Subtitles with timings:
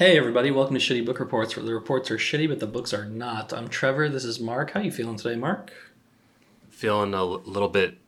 [0.00, 2.94] Hey everybody, welcome to Shitty Book Reports, where the reports are shitty but the books
[2.94, 3.52] are not.
[3.52, 4.08] I'm Trevor.
[4.08, 4.70] This is Mark.
[4.70, 5.74] How you feeling today, Mark?
[6.70, 7.98] Feeling a l- little bit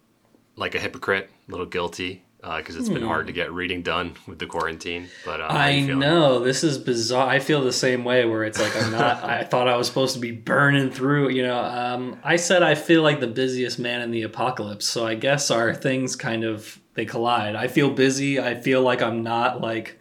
[0.57, 4.39] like a hypocrite, a little guilty, because it's been hard to get reading done with
[4.39, 5.11] the quarantine.
[5.27, 7.29] But uh, I know this is bizarre.
[7.29, 9.23] I feel the same way, where it's like I'm not.
[9.25, 11.29] I thought I was supposed to be burning through.
[11.29, 14.87] You know, um, I said I feel like the busiest man in the apocalypse.
[14.87, 17.55] So I guess our things kind of they collide.
[17.55, 18.41] I feel busy.
[18.41, 20.01] I feel like I'm not like,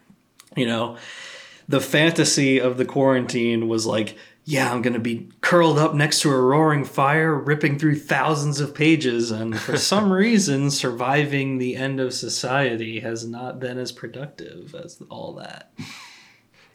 [0.55, 0.95] you know,
[1.71, 6.31] the fantasy of the quarantine was like, yeah, I'm gonna be curled up next to
[6.31, 11.99] a roaring fire, ripping through thousands of pages, and for some reason, surviving the end
[11.99, 15.71] of society has not been as productive as all that.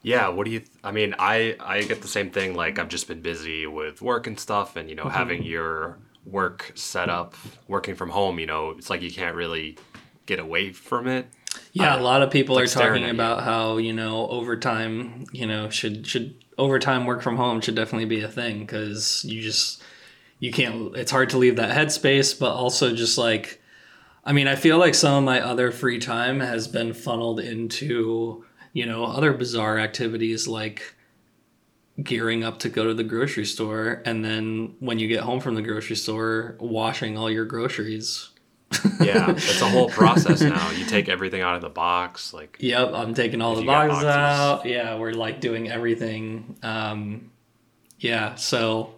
[0.03, 0.29] Yeah.
[0.29, 0.61] What do you?
[0.61, 2.55] Th- I mean, I I get the same thing.
[2.55, 5.17] Like I've just been busy with work and stuff, and you know, Mm-hmm.
[5.17, 7.35] having your work set up,
[7.69, 8.39] working from home.
[8.39, 9.77] You know, it's like you can't really
[10.27, 11.27] get away from it.
[11.73, 15.47] Yeah, Uh, a lot of people like are talking about how you know overtime, you
[15.47, 19.83] know, should should overtime work from home should definitely be a thing because you just
[20.39, 20.97] you can't.
[20.97, 23.61] It's hard to leave that headspace, but also just like,
[24.25, 28.45] I mean, I feel like some of my other free time has been funneled into
[28.73, 30.95] you know other bizarre activities like
[32.03, 35.55] gearing up to go to the grocery store and then when you get home from
[35.55, 38.29] the grocery store washing all your groceries
[39.01, 40.71] Yeah, it's a whole process now.
[40.71, 44.09] You take everything out of the box, like Yep, I'm taking all the boxes boxes.
[44.09, 44.67] out.
[44.67, 46.57] Yeah, we're like doing everything.
[46.63, 47.31] Um,
[47.99, 48.95] yeah, so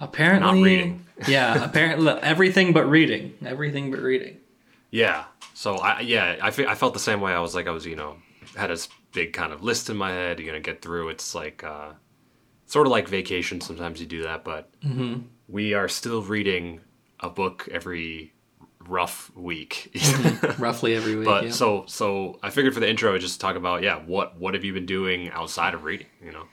[0.00, 1.06] apparently, Not reading.
[1.28, 3.34] yeah, apparently everything but reading.
[3.44, 4.38] Everything but reading.
[4.90, 5.24] Yeah.
[5.54, 7.32] So I yeah I fe- I felt the same way.
[7.32, 8.16] I was like I was you know
[8.56, 10.38] had this big kind of list in my head.
[10.38, 11.08] You're gonna get through.
[11.10, 11.90] It's like uh,
[12.66, 13.60] sort of like vacation.
[13.60, 15.22] Sometimes you do that, but Mm-hmm.
[15.48, 16.80] we are still reading
[17.20, 18.32] a book every
[18.88, 19.94] rough week.
[20.58, 21.24] Roughly every week.
[21.24, 21.50] but yeah.
[21.50, 24.72] so so I figured for the intro, just talk about yeah what what have you
[24.72, 26.06] been doing outside of reading?
[26.24, 26.44] You know,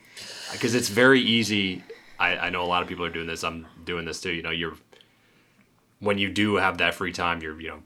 [0.52, 1.84] because it's very easy.
[2.20, 3.44] I, I know a lot of people are doing this.
[3.44, 4.32] I'm doing this too.
[4.32, 4.76] You know, you're
[6.00, 7.84] when you do have that free time, you're you know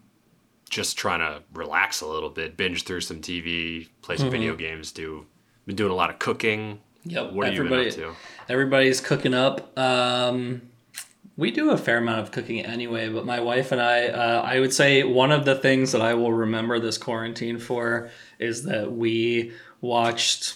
[0.70, 4.92] just trying to relax a little bit, binge through some TV, play some video games.
[4.92, 5.26] Do
[5.66, 6.80] been doing a lot of cooking.
[7.06, 8.16] Yep, What have you been up to?
[8.50, 9.78] Everybody's cooking up.
[9.78, 10.64] Um,
[11.40, 14.60] we do a fair amount of cooking anyway, but my wife and I, uh, I
[14.60, 18.92] would say one of the things that I will remember this quarantine for is that
[18.92, 20.56] we watched.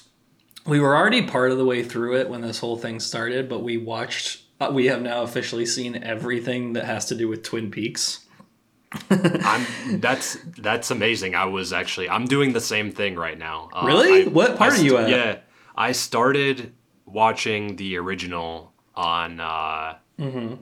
[0.66, 3.60] We were already part of the way through it when this whole thing started, but
[3.64, 4.42] we watched.
[4.60, 8.26] Uh, we have now officially seen everything that has to do with Twin Peaks.
[9.10, 9.66] I'm
[10.02, 11.34] that's that's amazing.
[11.34, 13.70] I was actually I'm doing the same thing right now.
[13.74, 14.24] Uh, Really?
[14.26, 15.10] I- What part I are you at?
[15.10, 15.38] Yeah,
[15.76, 16.74] I started
[17.06, 20.56] watching the original on uh, Mm-hmm.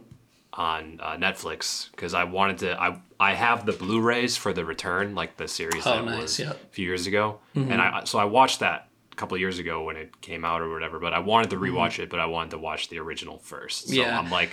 [0.54, 2.82] On uh, Netflix because I wanted to.
[2.82, 6.38] I I have the Blu-rays for the Return, like the series Oh, that nice, was.
[6.38, 6.52] Mm-hmm.
[6.52, 9.96] a few years ago, and I so I watched that a couple years ago when
[9.96, 11.00] it came out or whatever.
[11.00, 13.88] But I wanted to rewatch it, but I wanted to watch the original first.
[13.88, 14.02] So Mm-hmm.
[14.02, 14.20] Yeah.
[14.20, 14.52] I'm like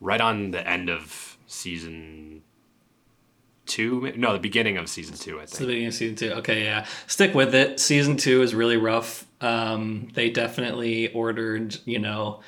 [0.00, 2.42] right on the end of season
[3.66, 4.12] two.
[4.16, 5.38] No, the beginning of season two.
[5.40, 6.32] I It's the beginning of season two.
[6.34, 6.86] Okay, yeah.
[7.06, 7.80] Stick with it.
[7.80, 9.26] Season two is really rough.
[9.40, 12.40] Um, they definitely ordered, you know,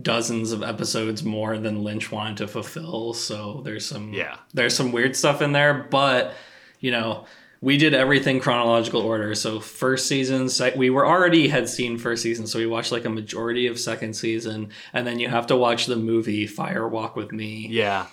[0.00, 3.12] dozens of episodes more than Lynch wanted to fulfill.
[3.14, 4.36] So there's some Yeah.
[4.54, 6.34] there's some weird stuff in there, but
[6.80, 7.24] you know,
[7.62, 9.34] we did everything chronological order.
[9.34, 13.06] So first season, sec- we were already had seen first season, so we watched like
[13.06, 17.16] a majority of second season, and then you have to watch the movie Fire Walk
[17.16, 17.66] with Me.
[17.70, 18.06] Yeah,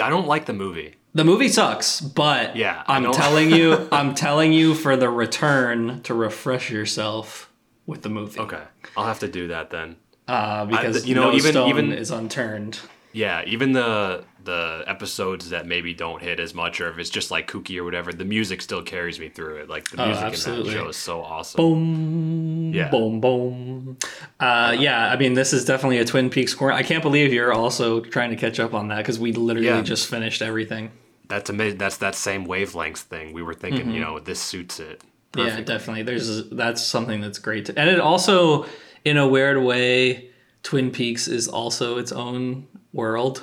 [0.00, 0.96] I don't like the movie.
[1.14, 6.12] The movie sucks, but Yeah, I'm telling you, I'm telling you for the return to
[6.12, 7.50] refresh yourself
[7.86, 8.38] with the movie.
[8.38, 8.62] Okay,
[8.98, 9.96] I'll have to do that then.
[10.28, 12.80] Uh, because you know, no even- stone even- is unturned.
[13.12, 17.30] Yeah, even the the episodes that maybe don't hit as much, or if it's just
[17.32, 19.68] like kooky or whatever, the music still carries me through it.
[19.68, 21.56] Like the Oh, music in that show is so awesome.
[21.56, 22.88] Boom, Yeah.
[22.90, 23.96] boom, boom.
[24.38, 26.74] Uh, yeah, I mean, this is definitely a Twin Peaks corner.
[26.74, 29.80] I can't believe you're also trying to catch up on that because we literally Yeah.
[29.82, 30.90] just finished everything.
[31.28, 31.78] That's amazing.
[31.78, 33.32] That's that same wavelength thing.
[33.32, 35.02] We were thinking, you know, this suits it.
[35.36, 36.02] Yeah, definitely.
[36.04, 38.66] There's that's something that's great, to, and it also,
[39.06, 40.30] in a weird way,
[40.62, 43.42] Twin Peaks is also its own world.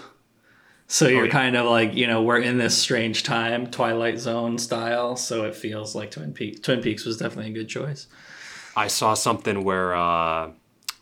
[0.88, 1.31] So you're Oh, yeah.
[1.31, 5.15] kind of like you know we're in this strange time, Twilight Zone style.
[5.15, 6.60] So it feels like Twin Peaks.
[6.60, 8.07] Twin Peaks was definitely a good choice.
[8.75, 10.51] I saw something where uh,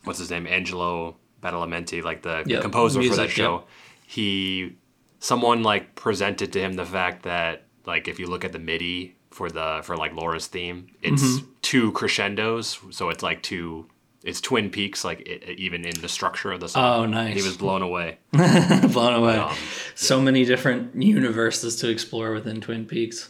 [0.04, 3.54] what's his name, Angelo Badalamenti, like the Yep, composer for that show.
[3.56, 3.68] yep.
[4.06, 4.76] He,
[5.20, 9.16] someone like presented to him the fact that like if you look at the MIDI
[9.32, 11.46] for the for like Laura's theme, it's Mm-hmm.
[11.62, 13.88] two crescendos, so it's like two.
[14.24, 17.02] It's Twin Peaks, like it, even in the structure of the song.
[17.02, 17.36] Oh, nice.
[17.36, 18.20] He was blown away.
[18.32, 19.38] Blown away.
[19.38, 19.56] Um,
[19.96, 23.30] So many different universes to explore within Twin Peaks.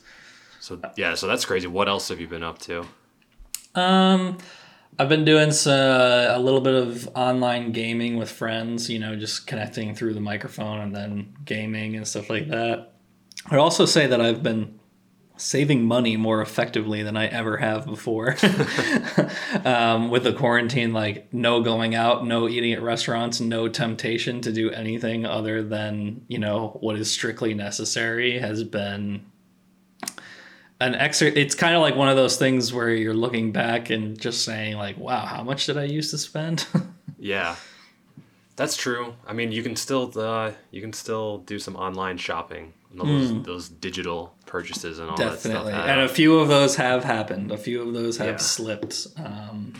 [0.59, 1.67] so yeah, so that's crazy.
[1.67, 2.85] What else have you been up to?
[3.73, 4.37] Um,
[4.99, 9.47] I've been doing some, a little bit of online gaming with friends, you know, just
[9.47, 12.91] connecting through the microphone and then gaming and stuff like that.
[13.49, 14.77] I'd also say that I've been
[15.41, 18.35] saving money more effectively than I ever have before.
[19.65, 24.51] um, with the quarantine, like no going out, no eating at restaurants, no temptation to
[24.51, 29.25] do anything other than, you know, what is strictly necessary has been
[30.79, 34.19] an extra it's kind of like one of those things where you're looking back and
[34.19, 36.65] just saying like wow how much did i used to spend?
[37.23, 37.55] Yeah.
[38.55, 39.13] That's true.
[39.27, 43.43] I mean you can still uh, you can still do some online shopping those, mm.
[43.45, 45.71] those digital purchases and all Definitely.
[45.71, 48.37] that stuff and a few of those have happened a few of those have yeah.
[48.37, 49.73] slipped um,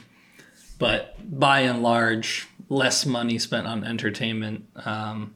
[0.80, 5.34] but by and large less money spent on entertainment um,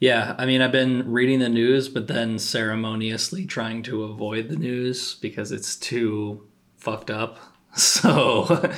[0.00, 4.56] yeah, I mean, I've been reading the news, but then ceremoniously trying to avoid the
[4.56, 7.38] news because it's too fucked up.
[7.76, 8.68] So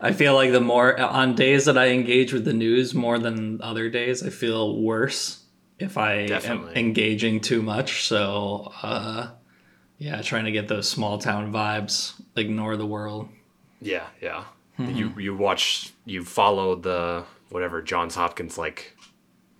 [0.00, 3.62] I feel like the more on days that I engage with the news more than
[3.62, 5.43] other days, I feel worse
[5.84, 6.70] if I Definitely.
[6.72, 8.06] am engaging too much.
[8.06, 9.30] So, uh,
[9.98, 13.28] yeah, trying to get those small town vibes, ignore the world.
[13.80, 14.44] Yeah, yeah.
[14.78, 14.96] Mm-hmm.
[14.96, 18.96] You you watch you follow the whatever Johns Hopkins like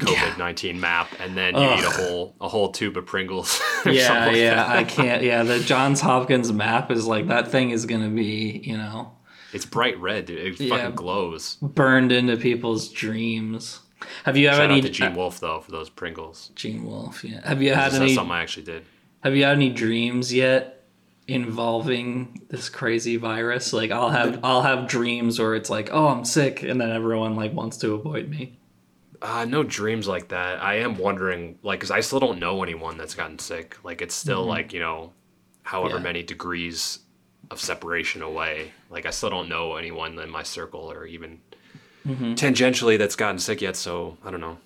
[0.01, 0.81] COVID nineteen yeah.
[0.81, 1.79] map, and then you Ugh.
[1.79, 3.61] eat a whole a whole tube of Pringles.
[3.87, 5.23] yeah, yeah, I can't.
[5.23, 9.13] Yeah, the Johns Hopkins map is like that thing is gonna be, you know,
[9.53, 10.39] it's bright red, dude.
[10.39, 13.81] It yeah, fucking glows, burned into people's dreams.
[14.25, 14.81] Have you ever Shout any?
[14.81, 16.51] Out to Gene Wolfe though for those Pringles.
[16.55, 17.47] Gene Wolfe, yeah.
[17.47, 18.07] Have you had any?
[18.07, 18.85] That's Something I actually did.
[19.23, 20.85] Have you had any dreams yet
[21.27, 23.73] involving this crazy virus?
[23.73, 27.37] Like I'll have I'll have dreams where it's like, oh, I'm sick, and then everyone
[27.37, 28.59] like wants to avoid me.
[29.23, 30.63] Uh, no dreams like that.
[30.63, 33.79] I am wondering, like, because I still don't know anyone that's gotten sick.
[33.83, 34.51] Like, it's still mm-hmm.
[34.51, 35.13] like you know,
[35.63, 36.03] however yeah.
[36.03, 36.99] many degrees
[37.51, 38.73] of separation away.
[38.91, 41.41] Like, I still don't know anyone in my circle or even
[42.07, 42.35] mm-hmm.
[42.35, 43.77] tangentially that's gotten sick yet.
[43.77, 44.59] So I don't know.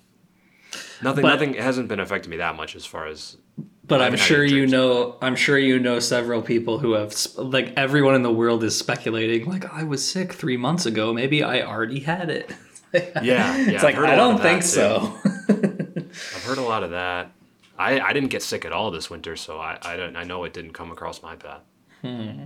[1.01, 1.21] Nothing.
[1.21, 3.37] But, nothing hasn't been affecting me that much as far as.
[3.85, 5.17] But I'm sure you know.
[5.21, 9.49] I'm sure you know several people who have like everyone in the world is speculating.
[9.49, 11.11] Like, I was sick three months ago.
[11.13, 12.51] Maybe I already had it.
[12.93, 15.17] yeah, yeah, it's like I don't think so.
[15.49, 17.31] I've heard a lot of that.
[17.77, 20.43] I, I didn't get sick at all this winter, so I I don't I know
[20.43, 21.61] it didn't come across my path.
[22.01, 22.45] Hmm.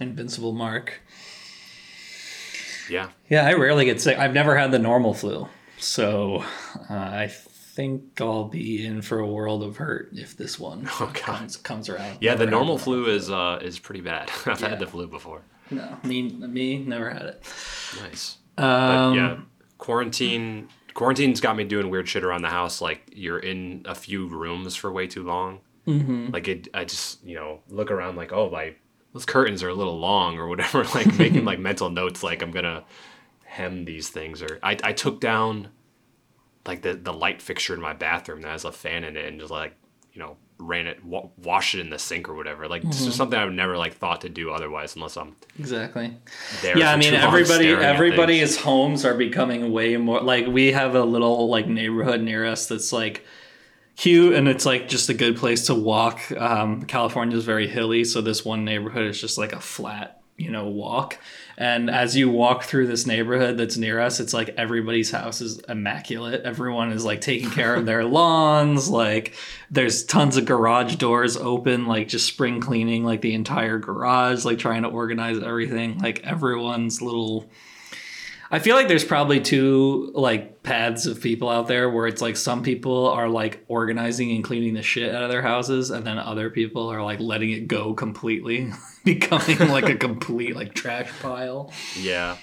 [0.00, 1.00] Invincible Mark.
[2.90, 3.10] Yeah.
[3.28, 4.18] Yeah, I rarely get sick.
[4.18, 5.48] I've never had the normal flu,
[5.78, 6.44] so
[6.90, 11.10] uh, I think I'll be in for a world of hurt if this one oh,
[11.14, 12.18] comes, comes around.
[12.20, 14.30] Yeah, never the normal flu is uh, is pretty bad.
[14.46, 14.68] I've yeah.
[14.68, 15.42] had the flu before.
[15.70, 17.42] No, me me never had it.
[18.00, 18.38] Nice.
[18.58, 19.36] Um, but yeah,
[19.78, 22.80] quarantine quarantine's got me doing weird shit around the house.
[22.80, 25.60] Like you're in a few rooms for way too long.
[25.86, 26.30] Mm-hmm.
[26.30, 28.81] Like it, I just you know look around like oh like
[29.12, 30.84] those curtains are a little long or whatever.
[30.94, 32.84] Like making like mental notes like I'm gonna
[33.44, 35.68] hem these things or I I took down
[36.66, 39.40] like the the light fixture in my bathroom that has a fan in it and
[39.40, 39.74] just like
[40.12, 42.68] you know ran it, wa- wash it in the sink or whatever.
[42.68, 42.90] Like mm-hmm.
[42.90, 43.16] this is mm-hmm.
[43.16, 46.16] something I've never like thought to do otherwise, unless I'm exactly.
[46.62, 51.48] yeah, I mean everybody everybody's homes are becoming way more like we have a little
[51.48, 53.24] like neighborhood near us that's like
[53.96, 56.20] cute and it's like just a good place to walk.
[56.32, 60.50] Um, California is very hilly, so this one neighborhood is just like a flat you
[60.50, 61.18] know walk
[61.58, 65.58] and as you walk through this neighborhood that's near us, it's like everybody's house is
[65.68, 66.42] immaculate.
[66.42, 68.88] Everyone is like taking care of their lawns.
[68.88, 69.34] Like
[69.70, 74.58] there's tons of garage doors open, like just spring cleaning like the entire garage, like
[74.58, 75.98] trying to organize everything.
[75.98, 77.48] Like everyone's little
[78.52, 82.36] I feel like there's probably two like paths of people out there where it's like
[82.36, 86.18] some people are like organizing and cleaning the shit out of their houses, and then
[86.18, 88.70] other people are like letting it go completely,
[89.06, 91.72] becoming like a complete like trash pile.
[91.98, 92.36] Yeah.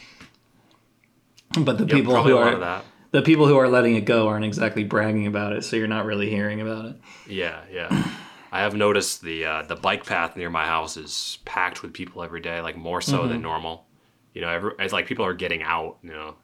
[1.59, 5.27] But the people who are the people who are letting it go aren't exactly bragging
[5.27, 6.95] about it, so you're not really hearing about it.
[7.27, 8.11] Yeah, yeah.
[8.51, 12.23] I have noticed the uh, the bike path near my house is packed with people
[12.23, 13.29] every day, like more so mm-hmm.
[13.29, 13.85] than normal.
[14.33, 15.97] You know, every, it's like people are getting out.
[16.03, 16.35] You know,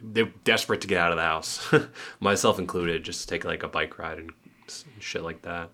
[0.00, 1.74] they're desperate to get out of the house,
[2.20, 3.04] myself included.
[3.04, 4.32] Just to take like a bike ride and
[4.98, 5.70] shit like that.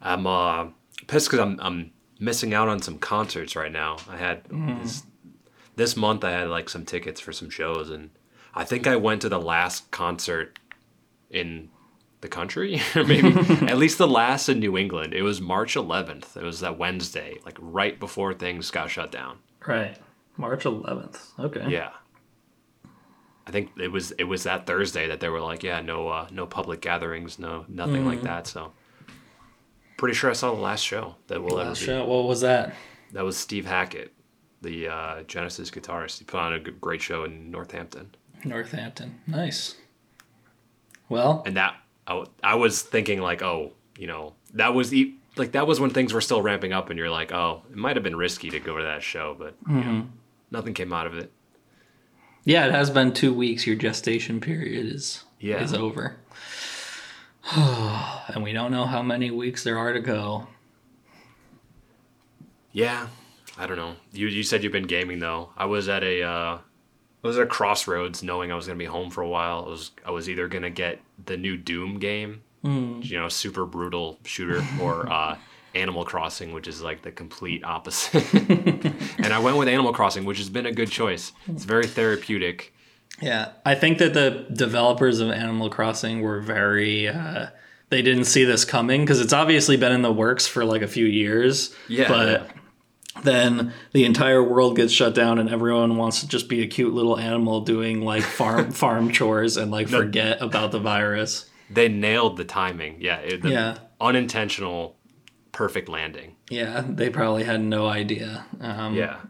[0.00, 0.66] I'm uh,
[1.06, 3.98] pissed because I'm I'm missing out on some concerts right now.
[4.08, 4.82] I had mm.
[4.82, 5.02] this,
[5.76, 8.10] this month I had like some tickets for some shows, and
[8.54, 10.58] I think I went to the last concert
[11.30, 11.70] in
[12.20, 13.28] the country, maybe
[13.68, 15.14] at least the last in New England.
[15.14, 16.36] It was March 11th.
[16.36, 19.38] It was that Wednesday, like right before things got shut down.
[19.66, 19.96] Right.
[20.36, 21.38] March 11th.
[21.38, 21.66] Okay.
[21.68, 21.90] Yeah.
[23.46, 26.28] I think it was it was that Thursday that they were like, yeah, no uh,
[26.30, 28.06] no public gatherings, no nothing mm.
[28.06, 28.46] like that.
[28.46, 28.72] So
[29.96, 32.04] pretty sure I saw the last show that we'll last ever show.
[32.06, 32.74] What was that?
[33.12, 34.12] That was Steve Hackett.
[34.62, 36.18] the uh, Genesis guitarist.
[36.18, 38.14] He put on a great show in Northampton,
[38.44, 39.20] Northampton.
[39.26, 39.76] Nice.
[41.10, 41.76] Well, and that
[42.42, 46.12] I was thinking like, oh, you know, that was e- like that was when things
[46.12, 48.78] were still ramping up, and you're like, oh, it might have been risky to go
[48.78, 50.06] to that show, but you know,
[50.54, 51.30] nothing came out of it.
[52.44, 53.66] yeah, it has been two weeks.
[53.66, 55.62] Your gestation period is Yeah.
[55.62, 56.16] is over.
[57.54, 60.46] and we don't know how many weeks there are to go.
[62.72, 63.08] Yeah,
[63.58, 63.94] I don't know.
[64.12, 65.50] You you said you've been gaming though.
[65.56, 68.84] I was at a uh, I was at a crossroads, knowing I was gonna be
[68.84, 69.64] home for a while.
[69.66, 74.18] I was I was either gonna get the new Doom game, you know, super brutal
[74.24, 75.36] shooter, or uh,
[75.74, 78.32] Animal Crossing, which is like the complete opposite.
[78.34, 81.32] and I went with Animal Crossing, which has been a good choice.
[81.48, 82.72] It's very therapeutic.
[83.22, 87.08] Yeah, I think that the developers of Animal Crossing were very.
[87.08, 87.46] Uh,
[87.90, 90.88] they didn't see this coming because it's obviously been in the works for like a
[90.88, 91.72] few years.
[91.88, 93.22] Yeah, But yeah.
[93.22, 96.92] then the entire world gets shut down and everyone wants to just be a cute
[96.92, 101.48] little animal doing like farm farm chores and like forget about the virus.
[101.70, 102.96] They nailed the timing.
[103.00, 103.78] Yeah, it, the Yeah.
[104.00, 104.96] unintentional,
[105.54, 106.36] perfect landing.
[106.50, 109.20] Yeah, they probably had no idea um, Yeah.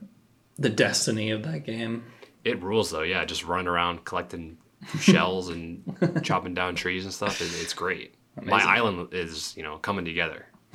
[0.58, 2.02] the destiny of that game.
[2.42, 3.24] It rules though, yeah.
[3.24, 4.58] Just run around collecting
[4.98, 5.82] shells and
[6.24, 7.40] chopping down trees and stuff.
[7.40, 8.14] It, it's great.
[8.42, 10.46] My island is, you know, coming together.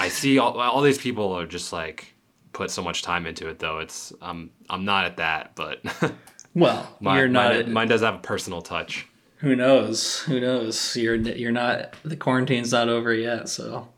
[0.00, 2.14] I see all, all these people are just like
[2.52, 3.78] put so much time into it though.
[3.78, 5.80] It's I'm I'm not at that, but
[6.54, 7.54] Well, my, you're not.
[7.54, 9.06] mine, mine does have a personal touch.
[9.38, 10.20] Who knows?
[10.20, 10.96] Who knows?
[10.96, 11.94] You're you're not.
[12.04, 13.88] The quarantine's not over yet, so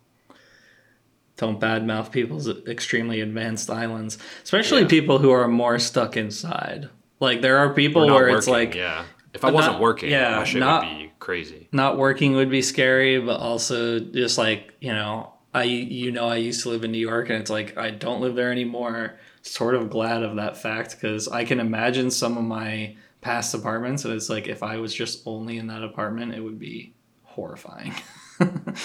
[1.37, 4.88] don't badmouth people's extremely advanced islands, especially Yeah.
[4.88, 6.88] people who are more stuck inside.
[7.18, 9.04] Like there are people where working, it's like yeah.
[9.32, 11.68] If I wasn't not- working, yeah, shit not- would be crazy.
[11.73, 16.37] not working would be scary, but also just like you know, I you know I
[16.37, 19.18] used to live in New York, and it's like I don't live there anymore.
[19.42, 24.05] Sort of glad of that fact because I can imagine some of my past apartments,
[24.05, 27.95] and it's like if I was just only in that apartment, it would be horrifying.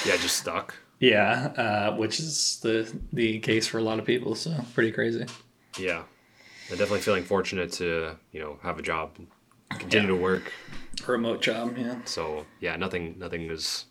[0.06, 0.76] Yeah, just stuck.
[1.00, 4.36] yeah, uh, which is the the case for a lot of people.
[4.36, 5.26] So pretty crazy.
[5.80, 6.04] Yeah.
[6.70, 9.16] I'm definitely feeling fortunate to, you know, have a job,
[9.70, 10.52] continue to work.
[11.08, 12.00] a Remote job, yeah.
[12.04, 13.86] So yeah, nothing nothing is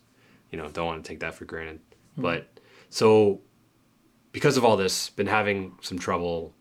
[0.51, 1.79] you know, don't want to take that for granted.
[2.15, 2.59] But
[2.89, 3.41] so
[4.33, 6.53] because of all this, been having some trouble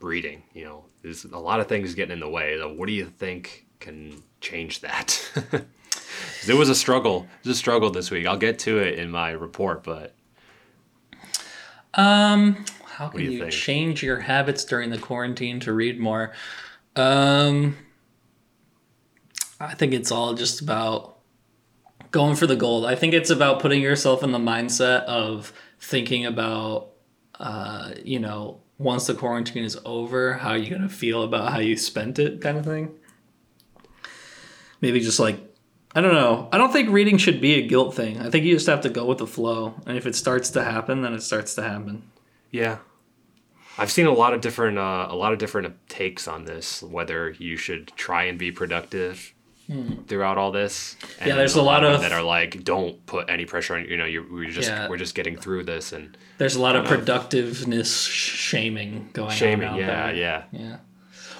[0.00, 2.56] reading, you know, there's a lot of things getting in the way.
[2.58, 5.20] So what do you think can change that?
[6.46, 7.26] it was a struggle.
[7.42, 8.26] It was a struggle this week.
[8.26, 10.14] I'll get to it in my report, but
[11.94, 16.32] Um, how can you you, change your habits during the quarantine to read more?
[16.96, 17.76] Um,
[19.58, 21.16] I think it's all just about
[22.10, 22.84] going for the gold.
[22.84, 26.90] I think it's about putting yourself in the mindset of thinking about,
[27.38, 31.58] uh, you know, once the quarantine is over, how are you're gonna feel about how
[31.58, 32.94] you spent it, kind of thing.
[34.80, 35.38] Maybe just like
[35.94, 36.48] I don't know.
[36.50, 38.20] I don't think reading should be a guilt thing.
[38.20, 39.74] I think you just have to go with the flow.
[39.86, 42.04] And if it starts to happen, then it starts to happen.
[42.52, 42.78] Yeah,
[43.76, 46.82] I've seen a lot of different uh, a lot of different takes on this.
[46.82, 49.34] Whether you should try and be productive
[49.70, 50.06] Mm.
[50.08, 50.96] throughout all this.
[51.20, 51.28] And.
[51.28, 53.84] Yeah, there's a lot of- that are like, don't put any pressure on.
[53.84, 54.88] You know, you're we're just Yeah.
[54.88, 59.36] we're just getting through this and There's a lot of productiveness shaming going on.
[59.36, 59.68] shaming.
[59.68, 60.14] out Yeah, there.
[60.16, 60.42] yeah.
[60.52, 60.76] Yeah.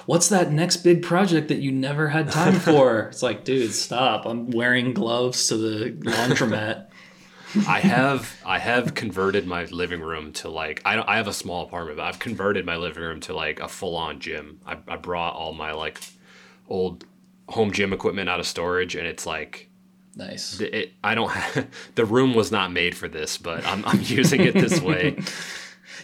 [0.05, 3.01] What's that next big project that you never had time for?
[3.11, 4.25] it's like, dude, stop.
[4.25, 6.87] I'm wearing gloves to the laundromat.
[7.67, 11.33] I have I have converted my living room to like I don't I have a
[11.33, 14.61] small apartment, but I've converted my living room to like a full on gym.
[14.65, 15.99] I, I brought all my like
[16.69, 17.03] old
[17.51, 19.69] home gym equipment out of storage, and it's like
[20.15, 20.59] nice.
[20.59, 24.41] it, I don't have, the room was not made for this, but I'm, I'm using
[24.41, 25.17] it this way.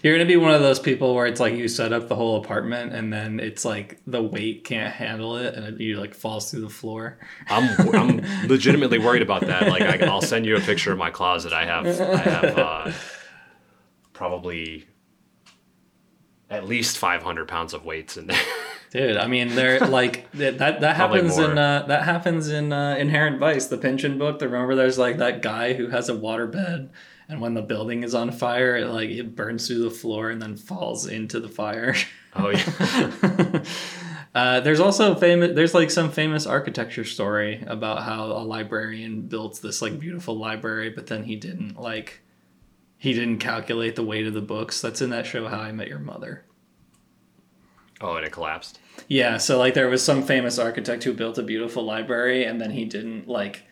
[0.03, 2.37] You're to be one of those people where it's like you set up the whole
[2.37, 6.51] apartment and then it's like the weight can't handle it and it you like falls
[6.51, 7.17] through the floor.
[7.49, 9.67] I'm I'm legitimately worried about that.
[9.67, 11.51] Like I, I'll send you a picture of my closet.
[11.51, 12.91] I have I have uh,
[14.13, 14.85] probably
[16.49, 18.39] at least 500 pounds of weights in there.
[18.91, 20.59] Dude, I mean, they're like that.
[20.59, 24.39] That, happens in uh, that happens in uh, Inherent Vice, the Pynchon book.
[24.39, 26.89] The, Remember, there's like that guy who has a waterbed,
[27.27, 30.41] and when the building is on fire, it like it burns through the floor and
[30.41, 31.95] then falls into the fire.
[32.35, 33.63] oh yeah.
[34.35, 35.55] Uh, there's also famous.
[35.55, 40.91] There's like some famous architecture story about how a librarian built this like beautiful library,
[40.91, 42.21] but then he didn't like
[42.97, 44.79] he didn't calculate the weight of the books.
[44.79, 46.45] That's in that show How I Met Your Mother.
[48.01, 48.79] Oh, and it collapsed.
[49.07, 52.71] Yeah, so like there was some famous architect who built a beautiful library and then
[52.71, 53.63] he didn't like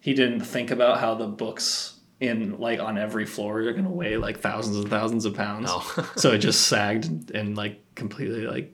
[0.00, 4.16] he didn't think about how the books in like on every floor you're gonna weigh
[4.16, 5.68] like thousands and thousands of pounds.
[5.70, 6.12] Oh.
[6.16, 8.72] so it just sagged and like completely like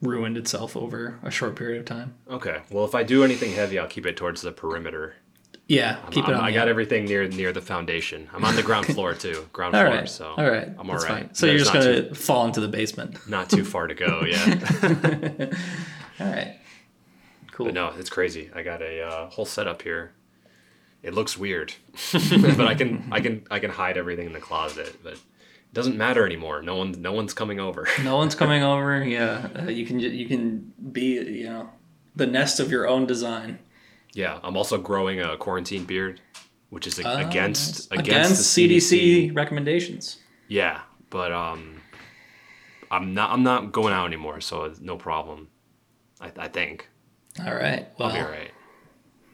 [0.00, 2.14] ruined itself over a short period of time.
[2.28, 2.60] Okay.
[2.70, 5.16] Well, if I do anything heavy, I'll keep it towards the perimeter.
[5.66, 6.44] Yeah, keep it I'm- on.
[6.44, 8.28] I got everything near near the foundation.
[8.34, 9.48] I'm on the ground floor too.
[9.52, 9.94] Ground All floor.
[9.96, 10.08] right.
[10.08, 10.68] So all right.
[10.78, 11.24] I'm all That's right.
[11.26, 11.34] fine.
[11.34, 13.26] So you're just gonna too, fall into the basement.
[13.28, 14.22] not too far to go.
[14.26, 15.50] Yeah.
[16.20, 16.56] All right.
[17.52, 17.66] Cool.
[17.66, 18.50] But no, it's crazy.
[18.54, 20.12] I got a uh, whole setup here.
[21.02, 21.74] It looks weird,
[22.12, 24.96] but I can I can I can hide everything in the closet.
[25.02, 25.20] But it
[25.74, 26.62] doesn't matter anymore.
[26.62, 27.86] No one no one's coming over.
[28.02, 29.04] No one's coming over.
[29.04, 31.70] Yeah, uh, you can you can be you know
[32.16, 33.58] the nest of your own design.
[34.14, 36.20] Yeah, I'm also growing a quarantine beard,
[36.70, 38.00] which is a- Ah, against nice.
[38.00, 40.18] against, the CDC, recommendations.
[40.48, 40.80] Yeah,
[41.10, 41.80] but um,
[42.90, 45.48] I'm not I'm not going out anymore, so no problem.
[46.20, 46.88] I, I think
[47.44, 47.88] All right.
[47.98, 48.50] Well, I'll be all right.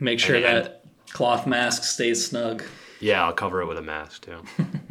[0.01, 2.63] make sure And- that cloth mask stays snug.
[3.01, 4.43] Yeah, I'll cover it with a mask too.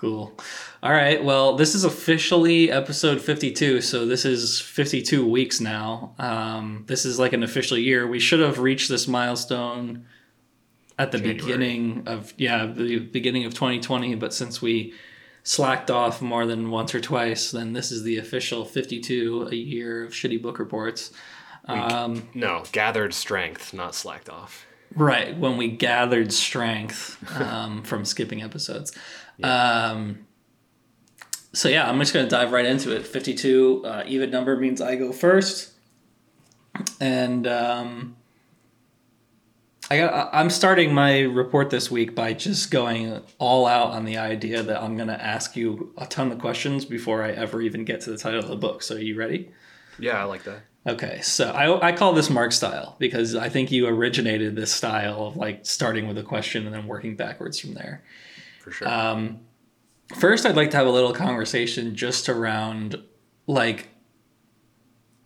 [0.00, 0.38] Cool.
[0.82, 1.24] All right.
[1.24, 3.80] Well, this is officially episode 52.
[3.80, 6.14] So this is 52 weeks now.
[6.18, 8.06] Um, this is like an official year.
[8.06, 10.06] We should have reached this milestone
[10.98, 11.38] at the January.
[11.40, 14.14] beginning of, yeah, the beginning of 2020.
[14.16, 14.92] But since we
[15.42, 20.04] slacked off more than once or twice, then this is the official 52 a year
[20.04, 21.10] of shitty book reports.
[21.64, 24.66] Um, No, gathered strength, not slacked off.
[24.94, 28.92] Right, when we gathered strength um, from skipping episodes.
[29.42, 30.26] Um,
[31.52, 33.06] so yeah, I'm just gonna dive right into it.
[33.06, 35.72] 52 uh, even number means I go first,
[37.00, 38.16] and um,
[39.90, 40.30] I got.
[40.32, 44.82] I'm starting my report this week by just going all out on the idea that
[44.82, 48.18] I'm gonna ask you a ton of questions before I ever even get to the
[48.18, 48.82] title of the book.
[48.82, 49.50] So are you ready?
[49.98, 50.60] Yeah, I like that.
[50.86, 55.26] Okay, so I, I call this Mark style because I think you originated this style
[55.26, 58.02] of like starting with a question and then working backwards from there.
[58.66, 58.88] For sure.
[58.88, 59.42] Um,
[60.16, 63.00] first, I'd like to have a little conversation just around
[63.46, 63.90] like,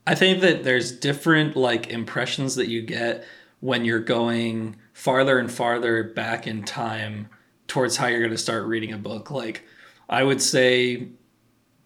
[0.06, 3.24] I think that there's different like impressions that you get
[3.60, 7.30] when you're going farther and farther back in time
[7.66, 9.30] towards how you're going to start reading a book.
[9.30, 9.64] Like,
[10.06, 11.08] I would say,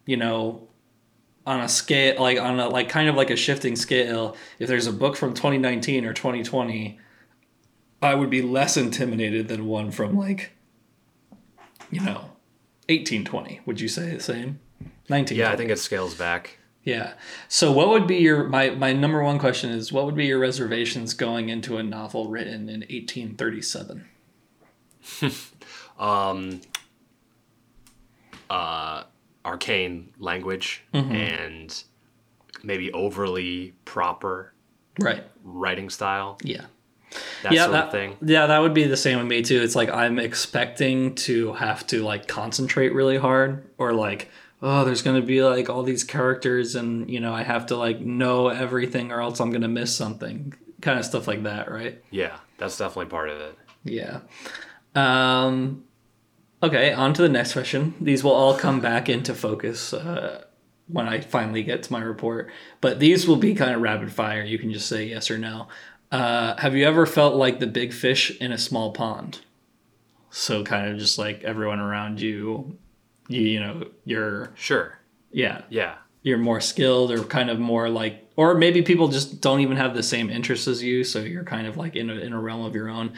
[0.06, 0.66] you know,
[1.46, 4.88] on a scale like on a like kind of like a shifting scale if there's
[4.88, 6.98] a book from 2019 or 2020
[8.00, 10.53] i would be less intimidated than one from like
[11.94, 12.30] you know
[12.88, 14.58] 1820 would you say the same?
[15.08, 16.58] 19 yeah, I think it scales back.
[16.82, 17.14] yeah.
[17.48, 20.38] So what would be your my my number one question is what would be your
[20.38, 24.06] reservations going into a novel written in 1837
[25.98, 26.60] Um,
[28.50, 29.04] uh,
[29.44, 31.12] arcane language Mm-hmm.
[31.14, 31.84] and
[32.62, 34.52] maybe overly proper
[34.98, 35.22] right.
[35.44, 36.64] writing style, yeah
[37.42, 38.16] that yeah, sort that, of thing.
[38.22, 39.60] Yeah, that would be the same with me too.
[39.62, 44.30] It's like I'm expecting to have to like concentrate really hard or like
[44.62, 47.76] oh there's going to be like all these characters and you know I have to
[47.76, 50.54] like know everything or else I'm going to miss something.
[50.80, 52.02] Kind of stuff like that, right?
[52.10, 53.58] Yeah, that's definitely part of it.
[53.84, 54.20] Yeah.
[54.94, 55.84] Um
[56.62, 57.94] okay, on to the next question.
[58.00, 60.44] These will all come back into focus uh
[60.88, 62.50] when I finally get to my report.
[62.80, 64.42] But these will be kind of rapid fire.
[64.42, 65.68] You can just say yes or no.
[66.14, 69.40] Uh, have you ever felt like the big fish in a small pond?
[70.30, 72.78] So kind of just like everyone around you,
[73.28, 74.98] you you know, you're Sure.
[75.32, 75.94] yeah, Yeah.
[76.22, 79.94] you're more skilled or kind of more like or maybe people just don't even have
[79.94, 82.64] the same interests as you so you're kind of like in a, in a realm
[82.64, 83.12] of your own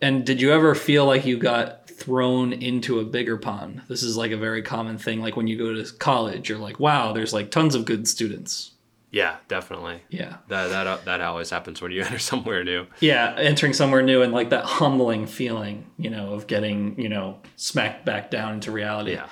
[0.00, 4.16] and did you ever feel like you got thrown into a bigger pond this is
[4.16, 7.32] like a very common thing like when you go to college you're like wow there's
[7.32, 8.72] like tons of good students
[9.12, 10.02] Yeah, definitely.
[10.08, 12.86] yeah That that uh, that always happens when you enter somewhere new.
[13.00, 17.38] yeah entering somewhere new and like that humbling feeling you know of getting you know
[17.56, 19.26] smacked back down into reality Yeah.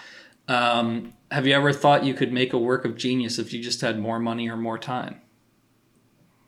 [0.48, 3.80] um, have you ever thought you could make a work of genius if you just
[3.80, 5.20] had more money or more time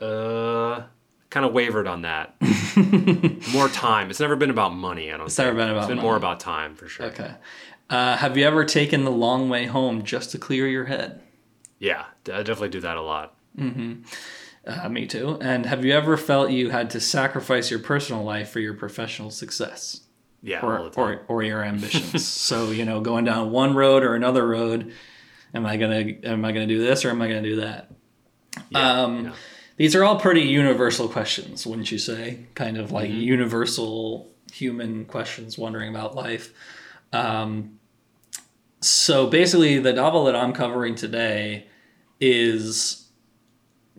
[0.01, 0.85] Uh,
[1.29, 2.35] kind of wavered on that.
[3.53, 4.11] more time.
[4.11, 5.13] It's never been about money.
[5.13, 5.27] I don't.
[5.27, 6.09] It's never been about It's been money.
[6.09, 7.07] more about time for sure.
[7.07, 7.35] Okay.
[7.89, 11.21] Uh, have you ever taken the long way home just to clear your head?
[11.81, 13.35] Yeah, I definitely do that a lot.
[13.59, 15.39] Uh, me too.
[15.41, 19.31] And have you ever felt you had to sacrifice your personal life for your professional
[19.31, 20.03] success
[20.43, 22.27] Yeah, or, or, or your ambitions?
[22.29, 24.93] so you know, going down one road or another road.
[25.53, 27.91] Am I gonna am I gonna do this or am I gonna do that?
[28.69, 29.33] Yeah, um, yeah.
[29.79, 32.47] These are all pretty universal questions, wouldn't you say?
[32.55, 36.53] Kind of like universal human questions wondering about life.
[37.15, 37.79] Um,
[38.81, 41.67] so basically, the novel that I'm covering today
[42.21, 43.01] is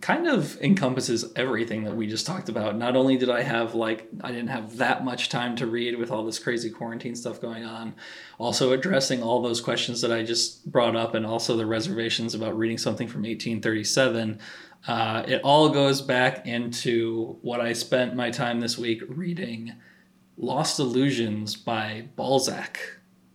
[0.02, 2.76] kind of encompasses everything that we just talked about.
[2.76, 6.12] Not only did I have like I didn't have that much time to read with
[6.12, 7.94] all this crazy quarantine stuff going on,
[8.40, 12.58] also addressing all those questions that I just brought up and also the reservations about
[12.58, 14.40] reading something from 1837.
[14.88, 19.74] Uh, it all goes back into what I spent my time this week reading
[20.38, 22.80] Lost Illusions by Balzac,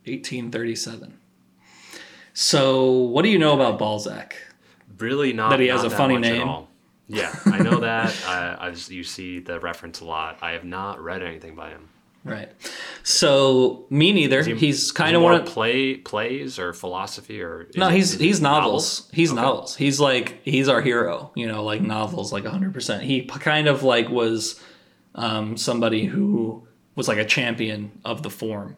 [0.06, 1.16] 1837.
[2.34, 4.45] So, what do you know about Balzac?
[4.98, 6.48] Really not That he has a funny name?
[6.48, 6.68] all.
[7.08, 8.16] Yeah, I know that.
[8.26, 10.38] I, I just you see the reference a lot.
[10.42, 11.88] I have not read anything by him.
[12.24, 12.50] Right.
[13.04, 14.42] So, me neither.
[14.42, 18.40] He- he's kind of one of play plays or philosophy or No, it- he's he's
[18.40, 19.08] it novels.
[19.12, 19.40] He's Okay.
[19.40, 19.76] novels.
[19.76, 21.30] He's like he's our hero.
[21.36, 23.04] You know, like novels, like hundred percent.
[23.04, 24.60] He kind of like was
[25.14, 28.76] um, somebody who was like a champion of the form.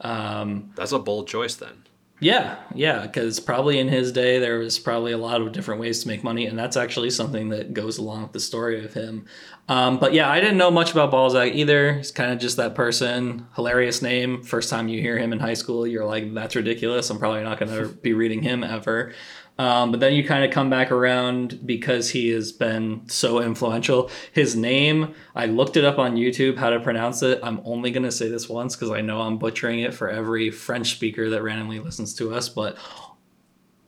[0.00, 1.79] Um, That's a bold choice then.
[2.20, 6.02] Yeah, yeah, because probably in his day there was probably a lot of different ways
[6.02, 9.24] to make money, and that's actually something that goes along with the story of him.
[9.68, 11.94] Um, but yeah, I didn't know much about Balzac either.
[11.94, 13.46] He's kind of just that person.
[13.56, 14.42] Hilarious name.
[14.42, 17.58] First time you hear him in high school, you're like, "That's ridiculous." I'm probably not
[17.58, 19.14] going to be reading him ever.
[19.58, 24.10] Um, but then you kind of come back around because he has been so influential.
[24.32, 27.40] His name, I looked it up on YouTube how to pronounce it.
[27.42, 30.50] I'm only going to say this once because I know I'm butchering it for every
[30.50, 32.78] French speaker that randomly listens to us, but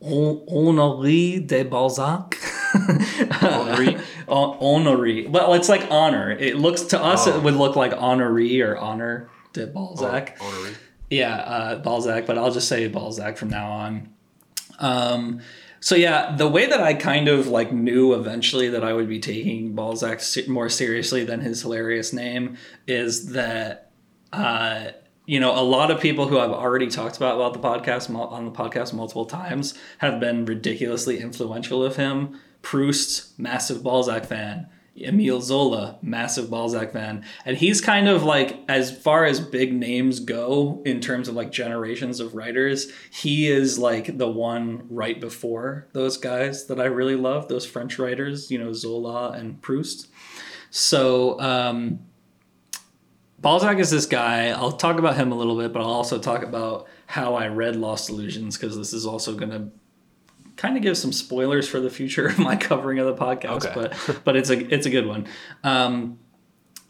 [0.01, 2.35] Hon- Honoré de Balzac.
[2.73, 3.99] Honoré?
[4.27, 5.29] Honoré.
[5.29, 6.31] Well, it's like honor.
[6.31, 7.35] It looks to us, Oh.
[7.37, 10.37] it would look like honoré or honor de Balzac.
[10.39, 10.73] Honoré.
[11.09, 14.12] Yeah, uh, Balzac, but I'll just say Balzac from now on.
[14.79, 15.41] Um,
[15.79, 19.19] so yeah, the way that I kind of like knew eventually that I would be
[19.19, 22.57] taking Balzac more seriously than his hilarious name
[22.87, 23.91] is that
[24.31, 24.91] uh,
[25.25, 28.45] you know a lot of people who I've already talked about about the podcast on
[28.45, 32.39] the podcast multiple times have been ridiculously influential of him.
[32.61, 34.69] Proust, massive Balzac fan.
[34.99, 37.25] Emile Zola, massive Balzac fan.
[37.45, 41.51] And he's kind of like, as far as big names go in terms of like
[41.51, 47.15] generations of writers, he is like the one right before those guys that I really
[47.15, 50.07] love, those French writers, you know, Zola and Proust.
[50.69, 51.99] So, um,
[53.39, 54.49] Balzac is this guy.
[54.49, 57.75] I'll talk about him a little bit, but I'll also talk about how I read
[57.75, 59.69] Lost Illusions because this is also going to
[60.63, 63.65] kind of give some spoilers for the future of my covering of the podcast.
[63.65, 63.73] Okay.
[63.75, 65.27] But but it's a it's a good one.
[65.63, 66.19] Um,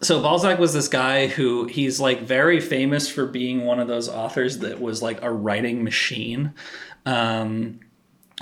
[0.00, 4.08] so Balzac was this guy who he's like very famous for being one of those
[4.08, 6.54] authors that was like a writing machine.
[7.04, 7.80] Um,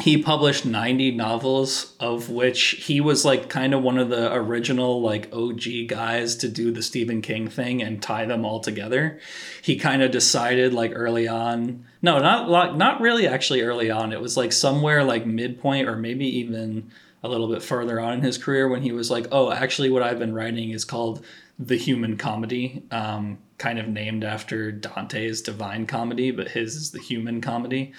[0.01, 5.03] he published 90 novels of which he was like kind of one of the original
[5.03, 9.21] like OG guys to do the Stephen King thing and tie them all together.
[9.61, 14.13] He kind of decided like early on, no, not like not really actually early on.
[14.13, 16.91] It was like somewhere like midpoint or maybe even
[17.23, 20.03] a little bit further on in his career when he was like, "Oh, actually what
[20.03, 21.23] I've been writing is called
[21.59, 26.99] the human comedy." Um kind of named after Dante's Divine Comedy, but his is the
[26.99, 27.93] human comedy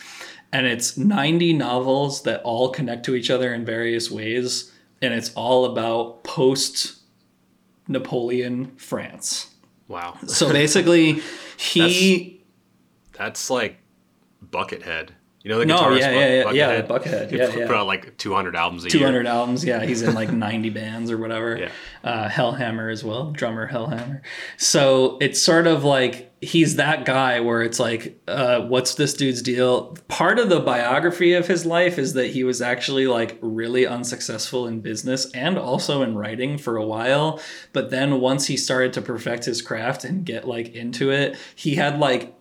[0.54, 5.34] and it's 90 novels that all connect to each other in various ways and it's
[5.34, 7.00] all about post
[7.88, 9.50] Napoleon France.
[9.90, 10.18] Wow.
[10.28, 11.22] So basically
[11.58, 12.42] he
[13.12, 13.80] That's like
[14.46, 15.10] Buckethead.
[15.44, 16.82] You know the No, guitarist yeah, Buck- yeah, yeah, Buckethead?
[16.82, 17.68] yeah, Buckethead, yeah, put, yeah.
[17.68, 19.00] put out like 200 albums a year.
[19.00, 21.58] 200 albums, yeah, he's in like 90 bands or whatever.
[21.58, 21.70] Yeah.
[22.02, 24.22] Uh, Hellhammer as well, drummer Hellhammer.
[24.56, 29.42] So it's sort of like he's that guy where it's like, uh, what's this dude's
[29.42, 29.98] deal?
[30.08, 34.68] Part of the biography of his life is that he was actually like really unsuccessful
[34.68, 37.40] in business and also in writing for a while.
[37.72, 41.76] But then once he started to perfect his craft and get like into it, he
[41.76, 42.36] had like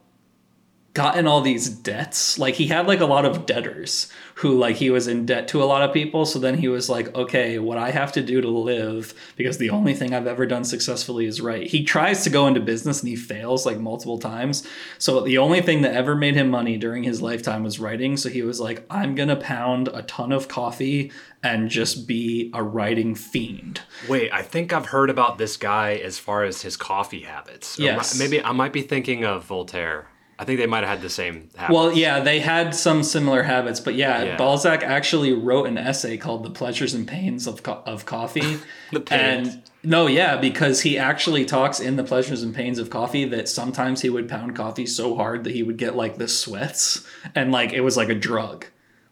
[0.95, 2.39] gotten all these debts.
[2.39, 5.63] Like he had like a lot of debtors who like he was in debt to
[5.63, 6.27] a lot of people.
[6.27, 9.71] So then he was like, okay, what I have to do to live, because the
[9.71, 11.69] only thing I've ever done successfully is write.
[11.69, 14.67] He tries to go into business and he fails like multiple times.
[14.99, 18.17] So the only thing that ever made him money during his lifetime was writing.
[18.19, 21.11] So he was like, I'm gonna pound a ton of coffee
[21.43, 23.81] and just be a writing fiend.
[24.09, 27.79] Wait, I think I've heard about this guy as far as his coffee habits.
[27.79, 28.19] Yes.
[28.19, 30.07] Maybe I might be thinking of Voltaire.
[30.43, 31.73] I think they might have had the same habits.
[31.75, 34.37] Well, yeah, they had some similar habits, but yeah, Yeah.
[34.37, 38.59] Balzac actually wrote an essay called "The Pleasures and Pains of Co- of Coffee."
[38.93, 39.49] The pains.
[39.55, 43.49] And no, yeah, because he actually talks in "The Pleasures and Pains of Coffee" that
[43.49, 47.53] sometimes he would pound coffee so hard that he would get like the sweats, and
[47.53, 48.67] like it was like a drug,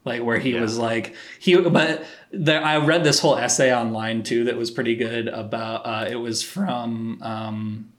[0.04, 0.60] like where he Yeah.
[0.60, 1.56] was like he.
[1.56, 2.04] But
[2.48, 5.86] I read this whole essay online too that was pretty good about.
[5.86, 7.22] Uh, it was from.
[7.22, 7.92] Um,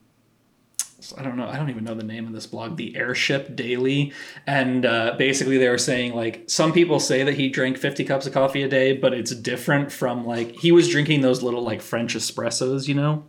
[1.18, 1.48] I don't know.
[1.48, 4.14] I don't even know the name of this blog, the Airship Daily,
[4.46, 8.28] and uh, basically they were saying like some people say that he drank 50 cups
[8.28, 11.82] of coffee a day, but it's different from like he was drinking those little like
[11.82, 13.26] French espressos, you know.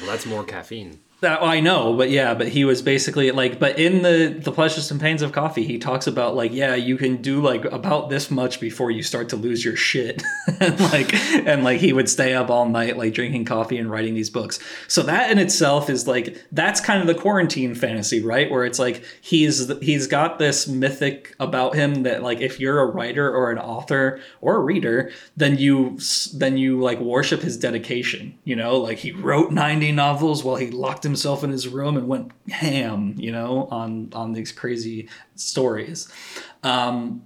[0.00, 1.00] Well, that's more caffeine.
[1.20, 4.90] That I know, but yeah, but he was basically like, but in the the pleasures
[4.90, 8.30] and pains of coffee, he talks about like, yeah, you can do like about this
[8.30, 10.22] much before you start to lose your shit,
[10.60, 11.12] and like,
[11.46, 14.60] and like he would stay up all night like drinking coffee and writing these books.
[14.88, 18.50] So that in itself is like that's kind of the quarantine fantasy, right?
[18.50, 22.86] Where it's like he's he's got this mythic about him that like if you're a
[22.86, 25.98] writer or an author or a reader, then you
[26.32, 28.38] then you like worship his dedication.
[28.44, 32.08] You know, like he wrote ninety novels while he locked himself in his room and
[32.08, 36.08] went ham, you know, on on these crazy stories.
[36.62, 37.22] Um,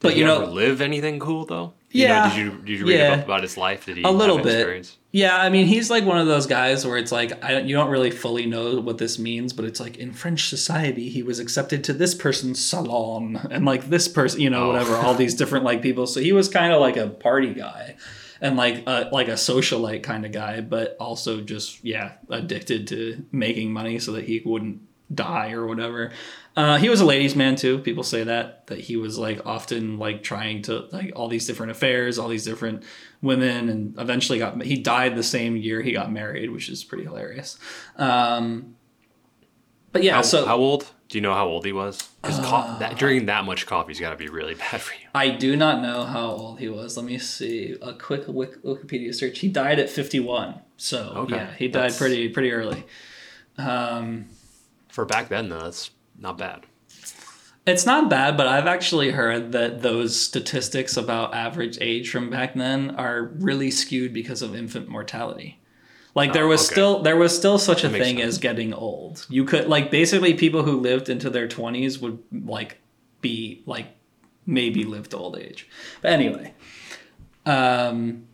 [0.00, 1.72] but he you ever know, live anything cool though?
[1.90, 2.22] You Yeah.
[2.24, 3.12] know, did you did you read Yeah.
[3.14, 3.86] about, about his life?
[3.86, 4.54] Did he a little bit.
[4.54, 4.96] experience?
[5.10, 7.74] Yeah, I mean, he's like one of those guys where it's like I don't, you
[7.74, 11.38] don't really fully know what this means, but it's like in French society, he was
[11.40, 14.68] accepted to this person's salon and like this person, you know, Oh.
[14.72, 16.06] whatever, all these different like people.
[16.06, 17.96] So he was kind of like a party guy
[18.40, 23.24] and like a, like a socialite kind of guy, but also just yeah, addicted to
[23.32, 24.82] making money so that he wouldn't
[25.14, 26.12] die or whatever.
[26.56, 27.78] Uh, he was a ladies' man too.
[27.78, 31.70] People say that that he was like often like trying to like all these different
[31.70, 32.82] affairs, all these different
[33.22, 37.04] women, and eventually got he died the same year he got married, which is pretty
[37.04, 37.58] hilarious.
[37.96, 38.74] Um,
[39.92, 40.90] but yeah, How, so how old?
[41.08, 42.02] Do you know how old he was?
[42.20, 42.38] Because
[42.80, 45.08] that, drinking that much coffee's got to be really bad for you.
[45.14, 46.96] I do not know how old he was.
[46.98, 49.38] Let me see a quick Wik- Wikipedia search.
[49.38, 50.60] He died at fifty one.
[50.76, 51.36] So Okay.
[51.36, 52.84] yeah, he died That's- pretty pretty early.
[53.56, 54.26] Um,
[54.88, 56.64] For back then, though, that's not bad.
[57.66, 62.54] It's not bad, but I've actually heard that those statistics about average age from back
[62.54, 65.57] then are really skewed because of infant mortality.
[66.18, 66.74] Like there Oh, was okay.
[66.74, 68.28] still there was still such a thing sense.
[68.28, 69.24] as getting old.
[69.30, 72.18] You could like basically people who lived into their 20s would
[72.56, 72.78] like
[73.20, 73.86] be like
[74.44, 75.68] maybe lived to old age.
[76.02, 76.54] But anyway,
[77.46, 78.24] um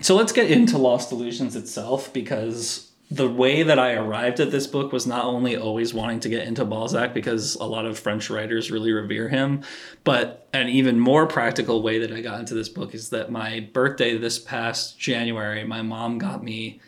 [0.00, 4.66] so let's get into Lost Illusions itself because the way that I arrived at this
[4.66, 8.30] book was not only always wanting to get into Balzac because a lot of French
[8.30, 9.62] writers really revere him,
[10.04, 13.68] but an even more practical way that I got into this book is that my
[13.72, 16.80] birthday this past January, my mom got me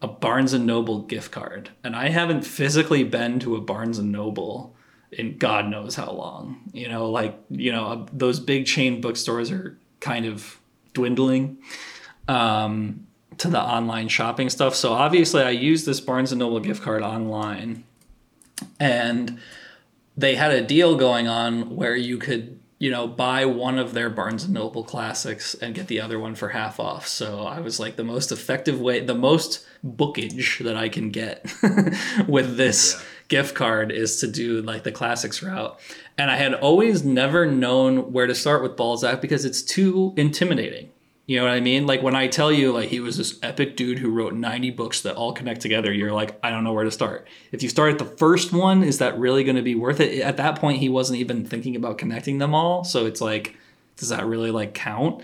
[0.00, 4.12] a Barnes and Noble gift card, and I haven't physically been to a Barnes and
[4.12, 4.74] Noble
[5.10, 6.60] in God knows how long.
[6.72, 10.60] You know, like you know those big chain bookstores are kind of
[10.92, 11.58] dwindling
[12.28, 13.07] um,
[13.38, 14.74] to the online shopping stuff.
[14.74, 17.84] So obviously, I used this Barnes and Noble gift card online,
[18.80, 19.38] and
[20.16, 24.10] they had a deal going on where you could you know buy one of their
[24.10, 27.06] Barnes and Noble classics and get the other one for half off.
[27.08, 31.44] So I was like the most effective way, the most bookage that I can get
[32.28, 33.00] with this Yeah.
[33.28, 35.78] gift card is to do like the classics route.
[36.16, 40.90] And I had always never known where to start with Balzac because it's too intimidating.
[41.28, 41.86] You know what I mean?
[41.86, 45.02] Like when I tell you like he was this epic dude who wrote 90 books
[45.02, 47.28] that all connect together, you're like, I don't know where to start.
[47.52, 50.22] If you start at the first one, is that really going to be worth it?
[50.22, 52.82] At that point, he wasn't even thinking about connecting them all.
[52.82, 53.58] So it's like,
[53.98, 55.22] does that really like count?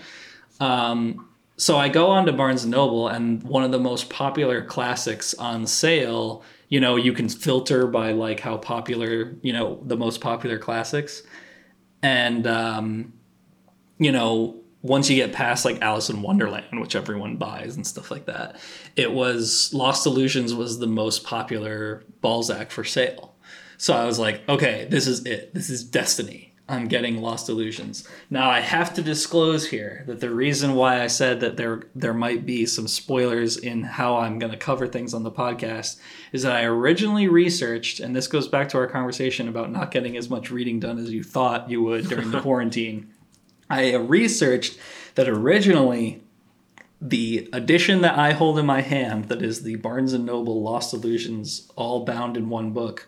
[0.59, 4.63] Um, so I go on to Barnes and Noble, and one of the most popular
[4.63, 6.43] classics on sale.
[6.69, 11.23] You know, you can filter by like how popular, you know, the most popular classics,
[12.03, 13.13] and um,
[13.97, 18.11] you know, once you get past like Alice in Wonderland, which everyone buys and stuff
[18.11, 18.57] like that,
[18.95, 23.35] it was Lost Illusions was the most popular Balzac for sale.
[23.77, 25.53] So I was like, okay, this is it.
[25.55, 26.53] This is destiny.
[26.69, 28.07] I'm getting Lost Illusions.
[28.29, 32.13] Now I have to disclose here that the reason why I said that there there
[32.13, 35.99] might be some spoilers in how I'm going to cover things on the podcast
[36.31, 40.15] is that I originally researched, and this goes back to our conversation about not getting
[40.15, 43.11] as much reading done as you thought you would during the quarantine.
[43.69, 44.77] I researched
[45.15, 46.23] that originally
[47.01, 50.93] the edition that I hold in my hand, that is the Barnes and Noble Lost
[50.93, 53.07] Illusions, all bound in one book,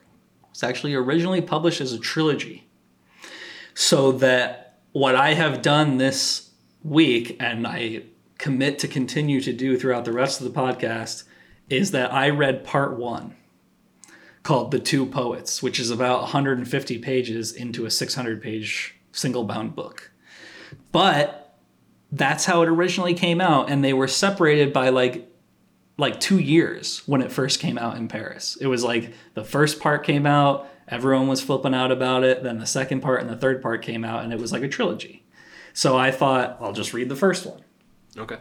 [0.50, 2.67] was actually originally published as a trilogy.
[3.74, 6.52] So that what I have done this
[6.84, 8.04] week, and I
[8.38, 11.24] commit to continue to do throughout the rest of the podcast,
[11.70, 13.36] is that I read part one
[14.43, 19.76] called The Two Poets, which is about 150 pages into a 600 page single bound
[19.76, 20.12] book.
[20.92, 21.56] But
[22.12, 25.30] that's how it originally came out, and they were separated by like
[25.98, 28.56] like two years when it first came out in Paris.
[28.62, 32.44] It was like the first part came out, everyone was flipping out about it.
[32.44, 34.68] Then the second part and the third part came out, and it was like a
[34.68, 35.24] trilogy.
[35.74, 37.62] So I thought I'll just read the first one.
[38.18, 38.38] Okay.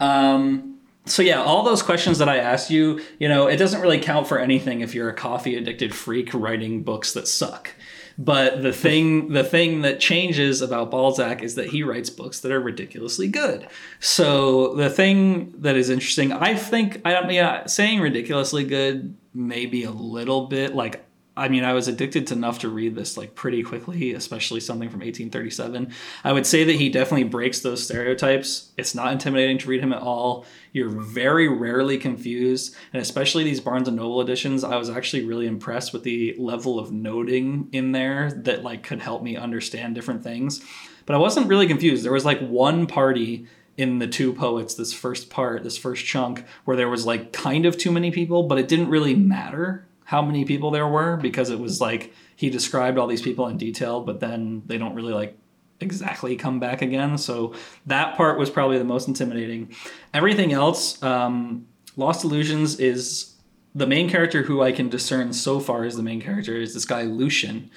[0.00, 3.98] Um, so yeah, all those questions that I asked you, you know, it doesn't really
[3.98, 7.70] count for anything if you're a coffee addicted freak writing books that suck.
[8.18, 12.52] But the thing the thing that changes about Balzac is that he writes books that
[12.52, 13.68] are ridiculously good.
[14.00, 19.84] So the thing that is interesting, I think I don't yeah, saying ridiculously good maybe
[19.84, 21.04] a little bit like
[21.42, 24.88] I mean, I was addicted to enough to read this like pretty quickly, especially something
[24.88, 25.92] from 1837.
[26.22, 28.70] I would say that he definitely breaks those stereotypes.
[28.76, 30.46] It's not intimidating to read him at all.
[30.70, 35.48] You're very rarely confused, and especially these Barnes and Noble editions, I was actually really
[35.48, 40.22] impressed with the level of noting in there that like could help me understand different
[40.22, 40.64] things.
[41.06, 42.04] But I wasn't really confused.
[42.04, 46.44] There was like one party in the two poets this first part, this first chunk
[46.66, 50.20] where there was like kind of too many people, but it didn't really matter how
[50.20, 54.02] many people there were because it was like he described all these people in detail,
[54.02, 55.38] but then they don't really like
[55.80, 57.16] exactly come back again.
[57.16, 57.54] So
[57.86, 59.74] that part was probably the most intimidating.
[60.12, 63.36] Everything else, um, Lost Illusions is
[63.74, 66.84] the main character who I can discern so far as the main character is this
[66.84, 67.70] guy Lucian,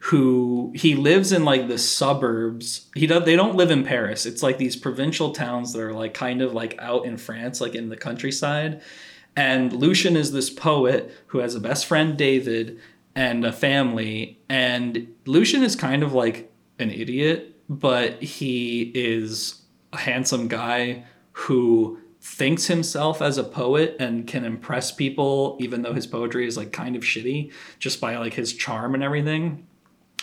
[0.00, 2.88] who he lives in like the suburbs.
[2.94, 4.24] He does they don't live in Paris.
[4.24, 7.74] It's like these provincial towns that are like kind of like out in France, like
[7.74, 8.80] in the countryside
[9.36, 12.78] and Lucian is this poet who has a best friend, David,
[13.14, 14.40] and a family.
[14.48, 21.98] And Lucian is kind of like an idiot, but he is a handsome guy who
[22.20, 26.70] thinks himself as a poet and can impress people even though his poetry is like
[26.70, 29.66] kind of shitty just by like his charm and everything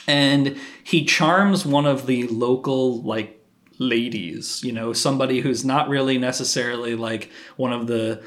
[0.07, 3.45] and he charms one of the local like
[3.79, 8.23] ladies you know somebody who's not really necessarily like one of the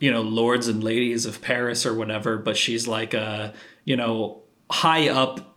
[0.00, 4.42] you know lords and ladies of Paris or whatever, but she's like a you know
[4.70, 5.56] high up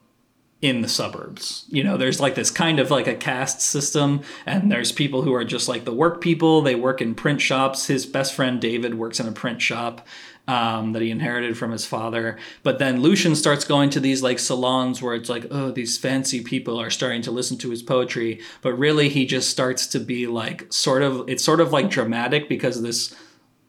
[0.61, 1.65] in the suburbs.
[1.69, 5.33] You know, there's like this kind of like a caste system, and there's people who
[5.33, 6.61] are just like the work people.
[6.61, 7.87] They work in print shops.
[7.87, 10.07] His best friend David works in a print shop
[10.47, 12.37] um, that he inherited from his father.
[12.61, 16.41] But then Lucian starts going to these like salons where it's like, oh, these fancy
[16.43, 18.39] people are starting to listen to his poetry.
[18.61, 22.47] But really, he just starts to be like sort of, it's sort of like dramatic
[22.47, 23.15] because this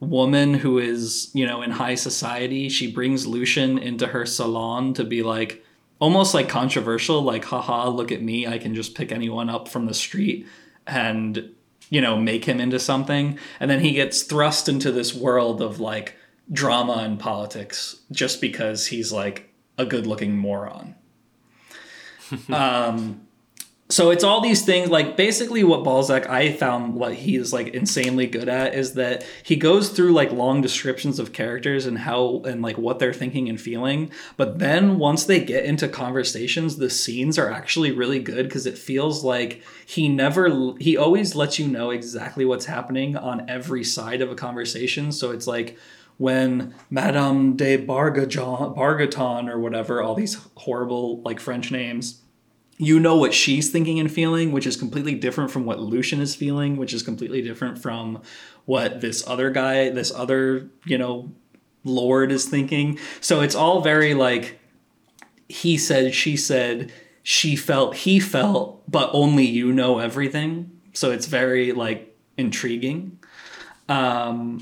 [0.02, 5.04] woman who is, you know, in high society, she brings Lucian into her salon to
[5.04, 5.64] be like
[6.00, 9.86] almost like controversial, like, haha, look at me, I can just pick anyone up from
[9.86, 10.46] the street
[10.88, 11.54] and,
[11.88, 13.38] you know, make him into something.
[13.60, 16.16] And then he gets thrust into this world of like
[16.50, 20.96] drama and politics just because he's like a good looking moron.
[22.52, 23.20] um,
[23.88, 28.26] so it's all these things like basically what Balzac I found what he's like insanely
[28.26, 32.62] good at is that he goes through like long descriptions of characters and how and
[32.62, 37.38] like what they're thinking and feeling but then once they get into conversations the scenes
[37.38, 41.90] are actually really good because it feels like he never he always lets you know
[41.90, 45.12] exactly what's happening on every side of a conversation.
[45.12, 45.76] So it's like
[46.16, 52.21] when Madame de Bargeton, Bargeton or whatever all these horrible like French names
[52.78, 56.34] you know what she's thinking and feeling, which is completely different from what Lucian is
[56.34, 58.20] feeling, which is completely different from
[58.64, 61.30] what this other guy, this other, you know,
[61.84, 62.98] lord is thinking.
[63.20, 64.58] So it's all very like
[65.48, 70.70] he said, she said, she felt, he felt, but only you know everything.
[70.92, 73.18] So it's very like intriguing.
[73.88, 74.60] Um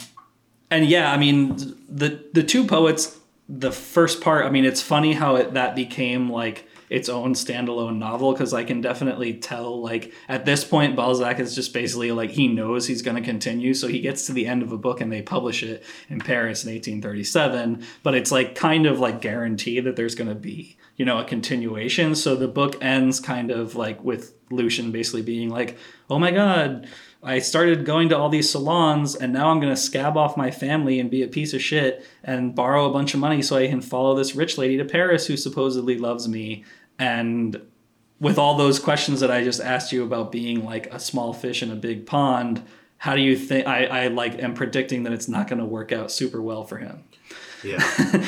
[0.70, 1.56] and yeah, I mean
[1.88, 3.18] the the two poets
[3.48, 7.98] the first part, I mean it's funny how it that became like its own standalone
[7.98, 12.30] novel because I can definitely tell like at this point Balzac is just basically like
[12.30, 15.00] he knows he's going to continue so he gets to the end of a book
[15.00, 19.84] and they publish it in Paris in 1837 but it's like kind of like guaranteed
[19.84, 23.76] that there's going to be you know a continuation so the book ends kind of
[23.76, 25.78] like with Lucian basically being like
[26.10, 26.88] oh my god
[27.22, 30.50] I started going to all these salons and now I'm going to scab off my
[30.50, 33.68] family and be a piece of shit and borrow a bunch of money so I
[33.68, 36.64] can follow this rich lady to Paris who supposedly loves me
[37.00, 37.60] and
[38.20, 41.62] with all those questions that I just asked you about being like a small fish
[41.62, 42.62] in a big pond,
[42.98, 45.90] how do you think I, I like am predicting that it's not going to work
[45.90, 47.02] out super well for him?
[47.64, 47.82] Yeah.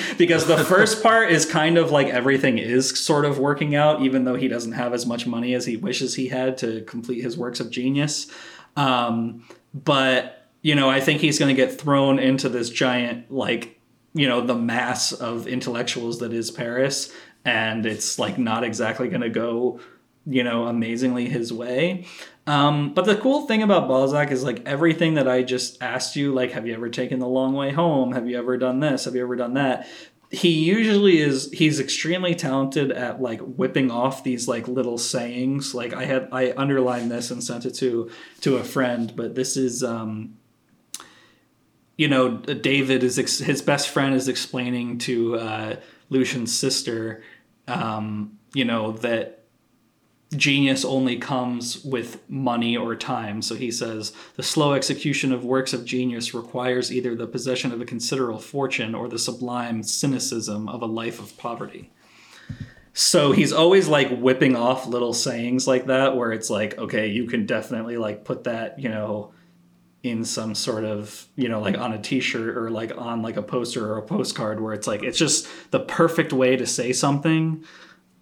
[0.18, 4.24] because the first part is kind of like everything is sort of working out, even
[4.24, 7.36] though he doesn't have as much money as he wishes he had to complete his
[7.36, 8.30] works of genius.
[8.76, 13.78] Um, but, you know, I think he's going to get thrown into this giant, like,
[14.14, 17.12] you know, the mass of intellectuals that is Paris
[17.44, 19.80] and it's like not exactly going to go
[20.26, 22.06] you know amazingly his way.
[22.46, 26.32] Um, but the cool thing about balzac is like everything that i just asked you
[26.32, 28.12] like have you ever taken the long way home?
[28.12, 29.04] Have you ever done this?
[29.04, 29.86] Have you ever done that?
[30.30, 35.74] He usually is he's extremely talented at like whipping off these like little sayings.
[35.74, 38.10] Like i had i underlined this and sent it to
[38.42, 40.36] to a friend but this is um
[41.96, 45.76] you know, David is ex- his best friend is explaining to uh,
[46.10, 47.22] Lucian's sister,
[47.68, 49.42] um, you know, that
[50.36, 53.42] genius only comes with money or time.
[53.42, 57.80] So he says the slow execution of works of genius requires either the possession of
[57.80, 61.90] a considerable fortune or the sublime cynicism of a life of poverty.
[62.94, 67.26] So he's always like whipping off little sayings like that where it's like, okay, you
[67.26, 69.32] can definitely like put that, you know,
[70.02, 73.42] in some sort of, you know, like on a t-shirt or like on like a
[73.42, 77.64] poster or a postcard where it's like it's just the perfect way to say something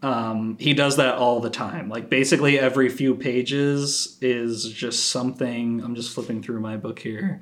[0.03, 1.89] um, he does that all the time.
[1.89, 5.83] Like basically every few pages is just something.
[5.83, 7.41] I'm just flipping through my book here.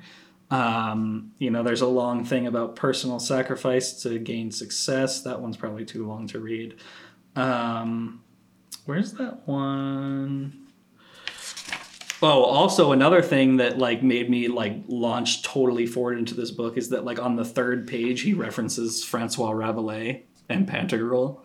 [0.51, 5.21] Um, you know, there's a long thing about personal sacrifice to gain success.
[5.21, 6.75] That one's probably too long to read.
[7.35, 8.23] Um,
[8.85, 10.68] where's that one?
[12.21, 16.77] Oh, also another thing that like made me like launch totally forward into this book
[16.77, 21.41] is that like on the third page he references Francois Rabelais and Pantagruel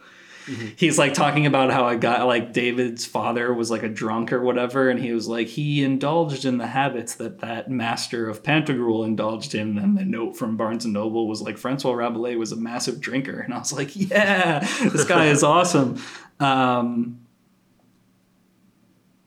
[0.47, 0.69] Mm-hmm.
[0.77, 4.41] He's like talking about how a guy like David's father was like a drunk or
[4.41, 9.07] whatever, and he was like he indulged in the habits that that master of Pantagruel
[9.07, 9.79] indulged in.
[9.79, 13.41] And the note from Barnes and Noble was like Francois Rabelais was a massive drinker,
[13.41, 16.01] and I was like, yeah, this guy is awesome.
[16.41, 17.24] Um,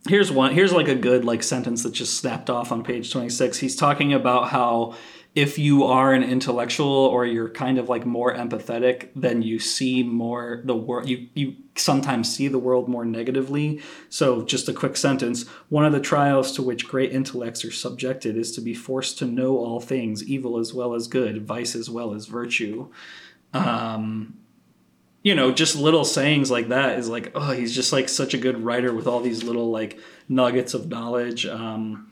[0.08, 0.54] here's one.
[0.54, 3.58] Here's like a good like sentence that just snapped off on page twenty six.
[3.58, 4.96] He's talking about how
[5.38, 10.02] if you are an intellectual or you're kind of like more empathetic, then you see
[10.02, 11.08] more the world.
[11.08, 13.80] You you sometimes see the world more negatively.
[14.10, 18.36] So, just a quick sentence: one of the trials to which great intellects are subjected
[18.36, 21.88] is to be forced to know all things, evil as well as good, vice as
[21.88, 22.92] well as virtue.
[23.54, 24.40] Um,
[25.24, 28.38] you know, just little sayings like that is like, oh, he's just like such a
[28.38, 30.00] good writer with all these little like
[30.30, 31.46] nuggets of knowledge.
[31.46, 32.12] Um,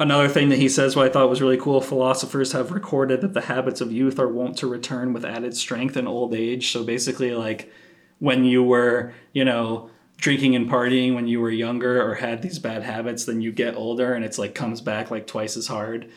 [0.00, 3.34] Another thing that he says, what I thought was really cool philosophers have recorded that
[3.34, 6.70] the habits of youth are wont to return with added strength in old age.
[6.70, 7.72] So basically, like
[8.20, 12.60] when you were, you know, drinking and partying when you were younger or had these
[12.60, 16.08] bad habits, then you get older and it's like comes back like twice as hard.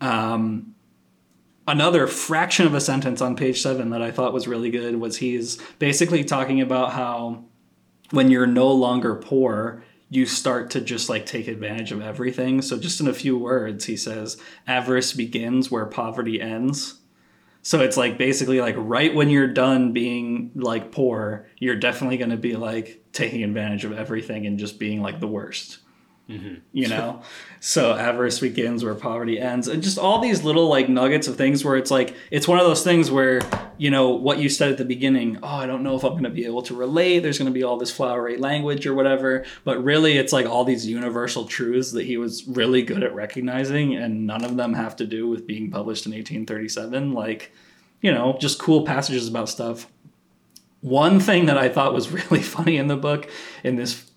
[0.00, 0.74] Um,
[1.68, 5.18] another fraction of a sentence on page seven that I thought was really good was
[5.18, 7.44] he's basically talking about how
[8.10, 12.62] when you're no longer poor, you start to just like take advantage of everything.
[12.62, 17.00] So, just in a few words, he says, avarice begins where poverty ends.
[17.62, 22.30] So, it's like basically like right when you're done being like poor, you're definitely going
[22.30, 25.80] to be like taking advantage of everything and just being like the worst.
[26.28, 26.56] Mm-hmm.
[26.72, 27.22] You know,
[27.58, 31.64] so avarice begins where poverty ends, and just all these little like nuggets of things
[31.64, 33.40] where it's like it's one of those things where
[33.78, 35.38] you know what you said at the beginning.
[35.42, 37.20] Oh, I don't know if I'm going to be able to relate.
[37.20, 40.64] There's going to be all this flowery language or whatever, but really it's like all
[40.64, 44.96] these universal truths that he was really good at recognizing, and none of them have
[44.96, 47.14] to do with being published in 1837.
[47.14, 47.52] Like,
[48.02, 49.86] you know, just cool passages about stuff.
[50.82, 53.30] One thing that I thought was really funny in the book
[53.64, 54.07] in this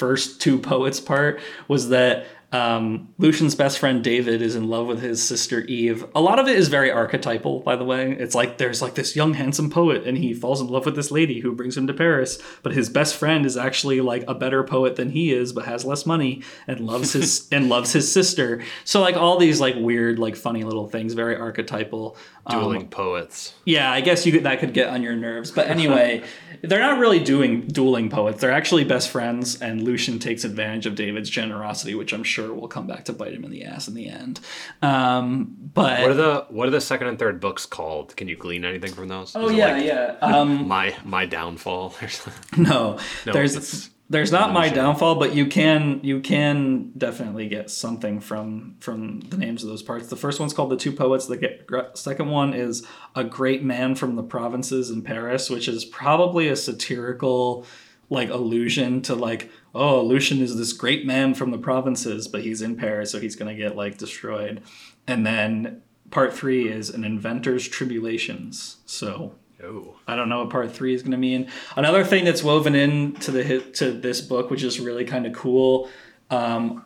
[0.00, 5.00] first two poets part was that um, Lucian's best friend David is in love with
[5.00, 6.04] his sister Eve.
[6.16, 8.10] A lot of it is very archetypal, by the way.
[8.12, 11.12] It's like there's like this young, handsome poet, and he falls in love with this
[11.12, 12.42] lady who brings him to Paris.
[12.64, 15.84] But his best friend is actually like a better poet than he is, but has
[15.84, 18.62] less money and loves his and loves his sister.
[18.84, 22.16] So like all these like weird, like funny little things, very archetypal.
[22.48, 23.54] Dueling um, poets.
[23.64, 25.50] Yeah, I guess you could, that could get on your nerves.
[25.50, 26.22] But anyway,
[26.62, 28.40] they're not really doing dueling poets.
[28.40, 32.68] They're actually best friends, and Lucian takes advantage of David's generosity, which I'm sure will
[32.68, 34.40] come back to bite him in the ass in the end.
[34.80, 38.16] Um, but what are the what are the second and third books called?
[38.16, 39.36] Can you glean anything from those?
[39.36, 40.16] Oh yeah, like yeah.
[40.22, 41.94] Um, my my downfall.
[42.56, 48.18] no, no, there's there's not my downfall, but you can you can definitely get something
[48.18, 50.08] from from the names of those parts.
[50.08, 51.26] The first one's called the Two Poets.
[51.26, 52.84] The second one is
[53.14, 57.64] a great man from the provinces in Paris, which is probably a satirical
[58.10, 62.62] like allusion to like oh Lucian is this great man from the provinces, but he's
[62.62, 64.60] in Paris, so he's gonna get like destroyed.
[65.06, 68.78] And then part three is an inventor's tribulations.
[68.86, 69.96] So Oh.
[70.06, 71.50] I don't know what part three is going to mean.
[71.76, 75.32] Another thing that's woven into the hit, to this book, which is really kind of
[75.32, 75.88] cool.
[76.30, 76.84] Um,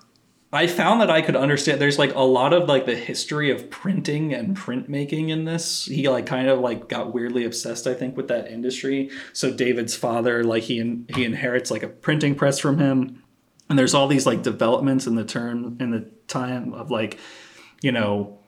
[0.53, 1.81] I found that I could understand.
[1.81, 5.87] There's like a lot of like the history of printing and printmaking in this.
[5.87, 9.11] He like kind of like got weirdly obsessed, I think, with that industry.
[9.33, 13.23] So David's father, like he in, he inherits like a printing press from him,
[13.69, 17.19] and there's all these like developments in the term in the time of like,
[17.83, 18.39] you know,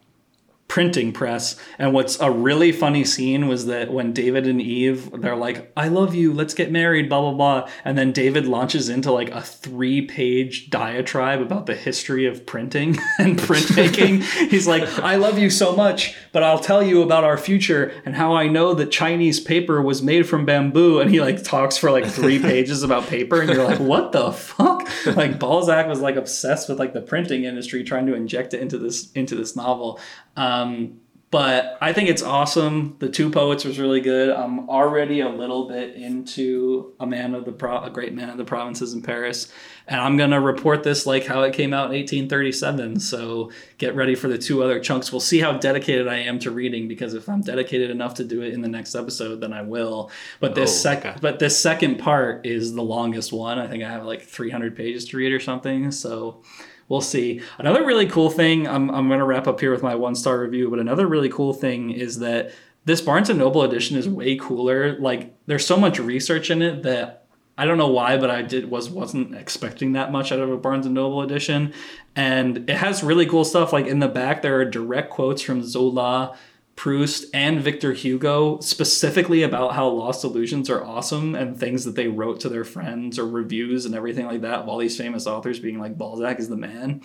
[0.69, 1.57] printing press.
[1.79, 5.89] And what's a really funny scene was that when David and Eve, they're like, I
[5.89, 7.71] love you, let's get married, blah, blah, blah.
[7.85, 12.99] And then David launches into like a three page diatribe about the history of printing
[13.19, 14.23] and printmaking.
[14.51, 18.17] He's like, I love you so much, but I'll tell you about our future and
[18.17, 20.99] how I know that Chinese paper was made from bamboo.
[20.99, 23.41] And he like talks for like three pages about paper.
[23.41, 24.89] And you're like, what the fuck?
[25.07, 28.79] Like Balzac was like obsessed with like the printing industry, trying to inject it into
[28.79, 30.01] this, into this novel.
[30.37, 31.01] Um,
[31.33, 32.95] but I think it's awesome.
[33.01, 34.31] The two poets was really good.
[34.31, 38.37] I'm already a little bit into a man of the pro, a great man of
[38.37, 39.53] the provinces in Paris,
[39.89, 43.01] and I'm gonna report this like how it came out in 1837.
[43.01, 45.11] So get ready for the two other chunks.
[45.11, 48.43] We'll see how dedicated I am to reading because if I'm dedicated enough to do
[48.43, 50.13] it in the next episode, then I will.
[50.39, 51.17] But this Oh, sec, okay.
[51.21, 53.59] but this second part is the longest one.
[53.59, 55.91] I think I have like 300 pages to read or something.
[55.91, 56.43] So
[56.89, 57.41] we'll see.
[57.59, 60.39] Another really cool thing, I'm, I'm going to wrap up here with my one star
[60.41, 62.53] review, but another really cool thing is that
[62.85, 64.99] this Barnes and Noble edition is way cooler.
[64.99, 67.27] Like, there's so much research in it that
[67.59, 70.59] I don't know why, but I did was wasn't expecting that much out of a
[70.59, 71.73] Barnes and Noble edition,
[72.15, 73.73] and it has really cool stuff.
[73.73, 76.37] Like in the back, there are direct quotes from Zola,
[76.77, 82.07] Proust, and Victor Hugo specifically about how Lost Illusions are awesome and things that they
[82.07, 84.61] wrote to their friends or reviews and everything like that.
[84.61, 87.03] Of all these famous authors being like Balzac is the man.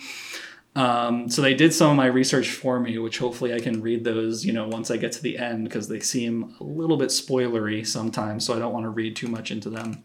[0.74, 4.04] Um, so they did some of my research for me, which hopefully I can read
[4.04, 7.08] those, you know, once I get to the end because they seem a little bit
[7.08, 8.46] spoilery sometimes.
[8.46, 10.02] So I don't want to read too much into them.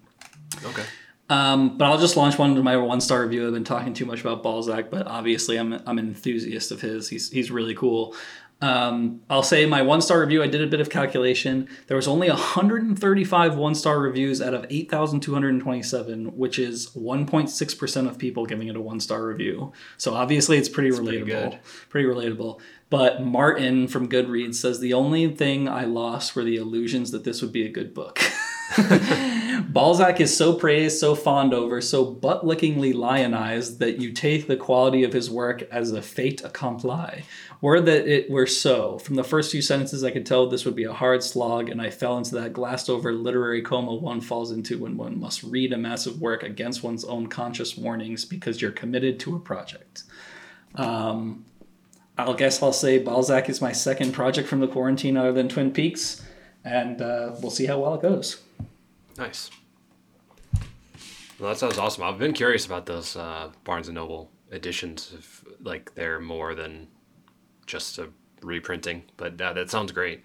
[0.64, 0.84] Okay.
[1.30, 3.48] Um, but I'll just launch one to my one star review.
[3.48, 7.10] I've been talking too much about Balzac, but obviously I'm I'm an enthusiast of his.
[7.10, 8.16] He's he's really cool.
[8.60, 10.42] Um, I'll say my one star review.
[10.42, 11.68] I did a bit of calculation.
[11.88, 18.18] There was only 135 one star reviews out of 8,227, which is 1.6 percent of
[18.18, 19.74] people giving it a one star review.
[19.98, 21.52] So obviously it's pretty pretty relatable.
[21.52, 21.60] good.
[21.90, 22.60] pretty relatable.
[22.90, 27.42] But Martin from Goodreads says the only thing I lost were the illusions that this
[27.42, 28.20] would be a good book.
[29.70, 34.58] Balzac is so praised, so fawned over, so butt lickingly lionized that you take the
[34.58, 37.24] quality of his work as a fait accompli.
[37.62, 39.00] Were that it were so.
[39.00, 41.82] From the first few sentences, I could tell this would be a hard slog, and
[41.82, 45.74] I fell into that glassed over literary coma one falls into when one must read
[45.74, 50.04] a massive work against one's own conscious warnings because you're committed to a project.
[50.76, 51.46] Um,
[52.18, 55.72] I'll guess I'll say Balzac is my second project from the quarantine other than Twin
[55.72, 56.26] Peaks,
[56.64, 58.42] and uh, we'll see how well it goes.
[59.18, 59.50] Nice.
[61.40, 62.04] Well, that sounds awesome.
[62.04, 65.14] I've been curious about those uh, Barnes and Noble editions.
[65.18, 66.88] If like they're more than
[67.66, 68.10] just a
[68.42, 70.24] reprinting, but uh, that sounds great.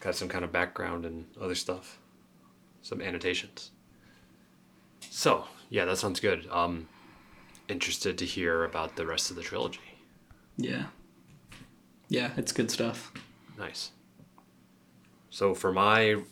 [0.00, 1.98] Got some kind of background and other stuff,
[2.82, 3.72] some annotations.
[5.00, 6.48] So yeah, that sounds good.
[6.50, 6.88] Um,
[7.68, 9.80] interested to hear about the rest of the trilogy.
[10.56, 10.86] Yeah.
[12.08, 13.12] Yeah, it's good stuff.
[13.58, 13.90] Nice.
[15.30, 16.22] So for my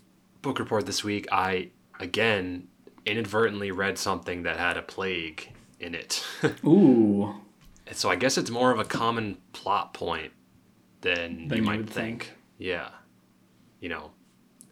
[0.47, 1.71] book report this week, I
[2.01, 2.69] again
[3.05, 6.25] inadvertently read something that had a plague in it.
[6.65, 7.35] Ooh.
[7.87, 10.33] And so I guess it's more of a common plot point
[11.03, 12.25] than, Than you you might would think.
[12.25, 12.35] think.
[12.59, 12.89] Yeah.
[13.81, 14.11] You know,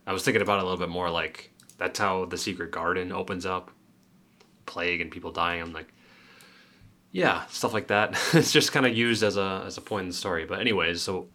[0.07, 3.13] I was thinking about it a little bit more like that's how the Secret Garden
[3.13, 3.71] opens up.
[4.67, 5.61] Plague and people dying.
[5.61, 5.93] I'm like,
[7.13, 8.19] yeah, stuff like that.
[8.33, 10.47] it's just kind of used as a as a point in the story.
[10.47, 11.29] But anyways, so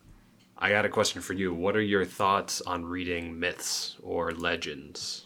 [0.62, 1.53] I got a question for you.
[1.53, 5.26] What are your thoughts on reading myths or legends?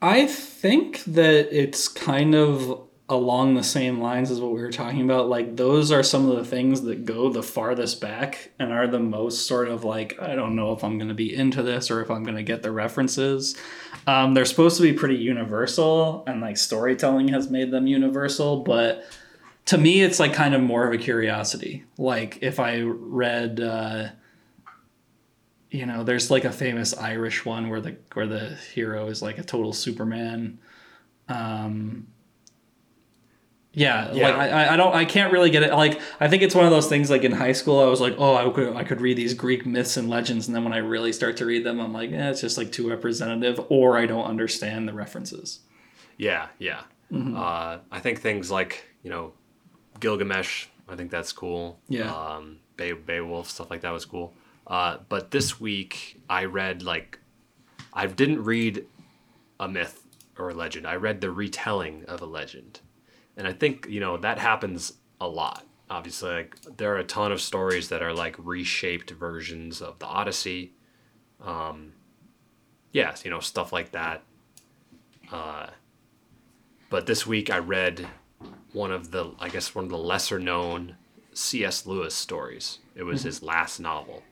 [0.00, 5.02] I think that it's kind of along the same lines as what we were talking
[5.02, 5.28] about.
[5.28, 9.00] Like, those are some of the things that go the farthest back and are the
[9.00, 12.00] most sort of like, I don't know if I'm going to be into this or
[12.00, 13.56] if I'm going to get the references.
[14.06, 19.04] Um, they're supposed to be pretty universal, and like storytelling has made them universal, but
[19.66, 21.84] to me, it's like kind of more of a curiosity.
[21.98, 24.08] Like, if I read, uh,
[25.70, 29.38] you know, there's like a famous Irish one where the where the hero is like
[29.38, 30.58] a total Superman.
[31.28, 32.06] Um,
[33.72, 34.28] yeah, Yeah.
[34.28, 35.70] like I, I- don't, I can't really get it.
[35.72, 37.10] Like, I think it's one of those things.
[37.10, 39.66] Like in high school, I was like, oh, I could, I could read these Greek
[39.66, 42.30] myths and legends, and then when I really start to read them, I'm like, eh,
[42.30, 45.60] it's just like too representative, or I don't understand the references.
[46.16, 46.82] Yeah, yeah.
[47.14, 49.32] Uh, I think things like you know,
[50.00, 50.66] Gilgamesh.
[50.88, 51.78] I think that's cool.
[51.88, 52.12] Yeah.
[52.14, 54.32] Um, Be- Beowulf stuff like that was cool.
[54.66, 57.18] Uh, but this week I read like,
[57.92, 58.86] I didn't read
[59.60, 60.06] a myth
[60.38, 60.86] or a legend.
[60.86, 62.80] I read the retelling of a legend,
[63.36, 65.64] and I think you know that happens a lot.
[65.88, 70.06] Obviously, like there are a ton of stories that are like reshaped versions of the
[70.06, 70.72] Odyssey.
[71.40, 71.92] Um,
[72.92, 74.22] yes, you know stuff like that.
[75.30, 75.68] Uh,
[76.90, 78.06] but this week I read
[78.72, 80.96] one of the, I guess, one of the lesser known
[81.32, 81.86] C.S.
[81.86, 82.78] Lewis stories.
[82.94, 84.22] It was his last novel,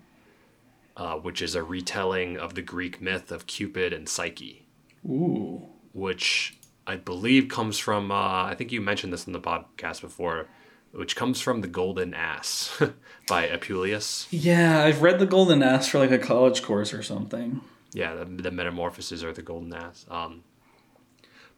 [0.97, 4.67] uh, which is a retelling of the Greek myth of Cupid and Psyche,
[5.05, 5.63] Ooh.
[5.93, 10.47] which I believe comes from, uh, I think you mentioned this in the podcast before,
[10.93, 12.81] which comes from The Golden Ass
[13.29, 14.29] by Apuleius.
[14.31, 17.61] Yeah, I've read The Golden Ass for like a college course or something.
[17.93, 20.07] Yeah, the, the Metamorphoses or The Golden Ass.
[20.09, 20.45] Um,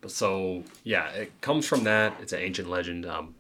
[0.01, 2.15] but so, yeah, it comes from that.
[2.21, 3.05] It's an ancient legend.
[3.05, 3.35] Um,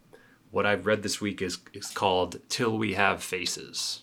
[0.50, 4.02] what I've read this week is, is called Till We Have Faces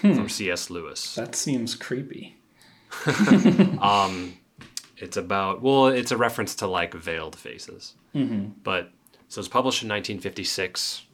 [0.00, 0.70] from C.S.
[0.70, 1.14] Lewis.
[1.14, 2.36] That seems creepy.
[3.80, 4.34] um,
[5.00, 7.94] It's about well, it's a reference to like veiled faces.
[8.14, 8.50] Mm-hmm.
[8.62, 8.90] But
[9.28, 11.06] so it's published in 1956.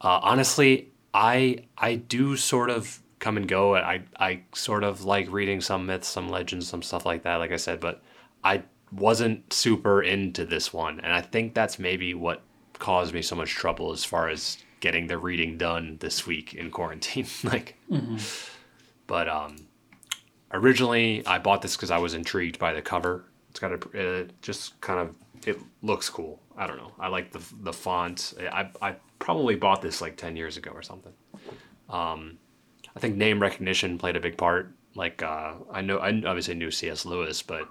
[0.00, 3.76] Uh, honestly, I I do sort of come and go.
[3.76, 7.36] I I sort of like reading some myths, some legends, some stuff like that.
[7.36, 8.02] Like I said, but
[8.42, 12.42] I wasn't super into this one, and I think that's maybe what
[12.78, 16.70] caused me so much trouble as far as getting the reading done this week in
[16.70, 17.26] quarantine.
[17.44, 17.76] like,
[19.06, 19.56] but um
[20.52, 23.24] originally I bought this because I was intrigued by the cover.
[23.50, 25.14] It's got a uh, just kind of
[25.46, 26.40] it looks cool.
[26.56, 26.92] I don't know.
[26.98, 28.34] I like the the font.
[28.52, 31.12] I I probably bought this like ten years ago or something.
[31.88, 32.38] Um,
[32.96, 34.72] I think name recognition played a big part.
[34.94, 37.04] Like uh, I know I obviously knew C.S.
[37.06, 37.68] Lewis, but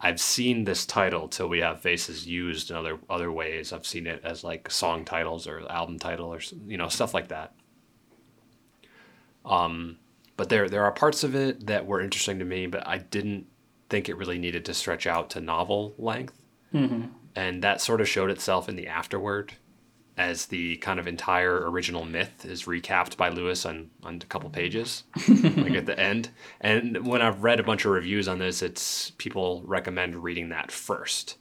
[0.00, 3.72] I've seen this title "Till We Have Faces" used in other other ways.
[3.72, 7.28] I've seen it as like song titles or album title or you know stuff like
[7.28, 7.52] that.
[9.44, 9.98] Um,
[10.36, 13.46] but there there are parts of it that were interesting to me, but I didn't
[13.88, 16.40] think it really needed to stretch out to novel length,
[17.34, 19.54] and that sort of showed itself in the afterword,
[20.18, 24.50] as the kind of entire original myth is recapped by Lewis on on a couple
[24.50, 26.30] pages, like at the end.
[26.60, 30.70] And when I've read a bunch of reviews on this, it's people recommend reading that
[30.70, 31.38] first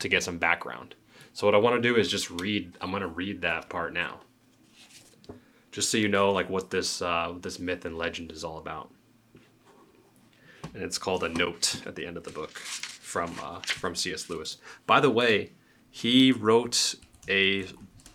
[0.00, 0.94] to get some background.
[1.32, 2.76] So what I want to do is just read.
[2.80, 4.20] I'm going to read that part now
[5.72, 8.58] just so you know like what this uh, what this myth and legend is all
[8.58, 8.90] about.
[10.74, 14.28] And it's called a note at the end of the book from uh, from C.S.
[14.28, 14.58] Lewis.
[14.86, 15.52] By the way,
[15.90, 16.94] he wrote
[17.28, 17.66] a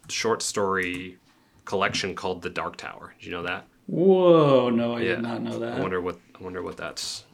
[0.09, 1.17] short story
[1.65, 3.13] collection called The Dark Tower.
[3.19, 3.65] Did you know that?
[3.87, 5.77] Whoa, no, I did not know that.
[5.77, 7.25] I wonder what I wonder what that's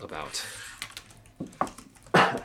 [0.00, 0.44] about.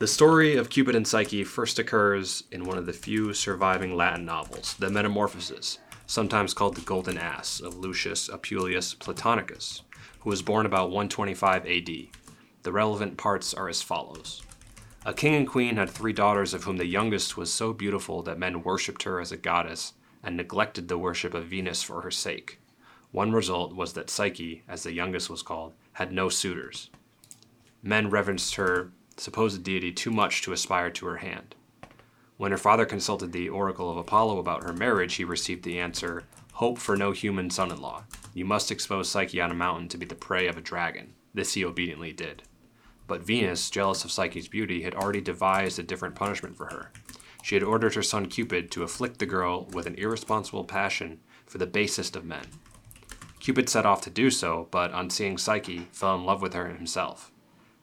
[0.00, 4.24] The story of Cupid and Psyche first occurs in one of the few surviving Latin
[4.24, 9.82] novels, The Metamorphoses, sometimes called The Golden Ass, of Lucius Apuleius Platonicus,
[10.18, 11.88] who was born about 125 AD.
[12.64, 14.42] The relevant parts are as follows.
[15.06, 18.38] A king and queen had three daughters, of whom the youngest was so beautiful that
[18.38, 19.92] men worshipped her as a goddess
[20.22, 22.58] and neglected the worship of Venus for her sake.
[23.10, 26.88] One result was that Psyche, as the youngest was called, had no suitors.
[27.82, 31.54] Men reverenced her supposed deity too much to aspire to her hand.
[32.38, 36.24] When her father consulted the oracle of Apollo about her marriage, he received the answer
[36.54, 38.04] Hope for no human son in law.
[38.32, 41.12] You must expose Psyche on a mountain to be the prey of a dragon.
[41.34, 42.42] This he obediently did.
[43.06, 46.90] But Venus, jealous of Psyche's beauty, had already devised a different punishment for her.
[47.42, 51.58] She had ordered her son Cupid to afflict the girl with an irresponsible passion for
[51.58, 52.46] the basest of men.
[53.38, 56.68] Cupid set off to do so, but on seeing Psyche, fell in love with her
[56.68, 57.30] himself.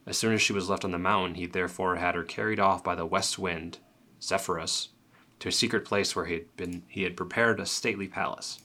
[0.07, 2.83] As soon as she was left on the mountain, he therefore had her carried off
[2.83, 3.77] by the west wind,
[4.19, 4.89] Zephyrus,
[5.37, 8.59] to a secret place where he had been he had prepared a stately palace.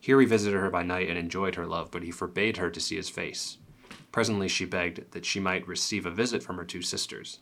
[0.00, 2.80] Here he visited her by night and enjoyed her love, but he forbade her to
[2.80, 3.58] see his face.
[4.12, 7.38] Presently she begged that she might receive a visit from her two sisters.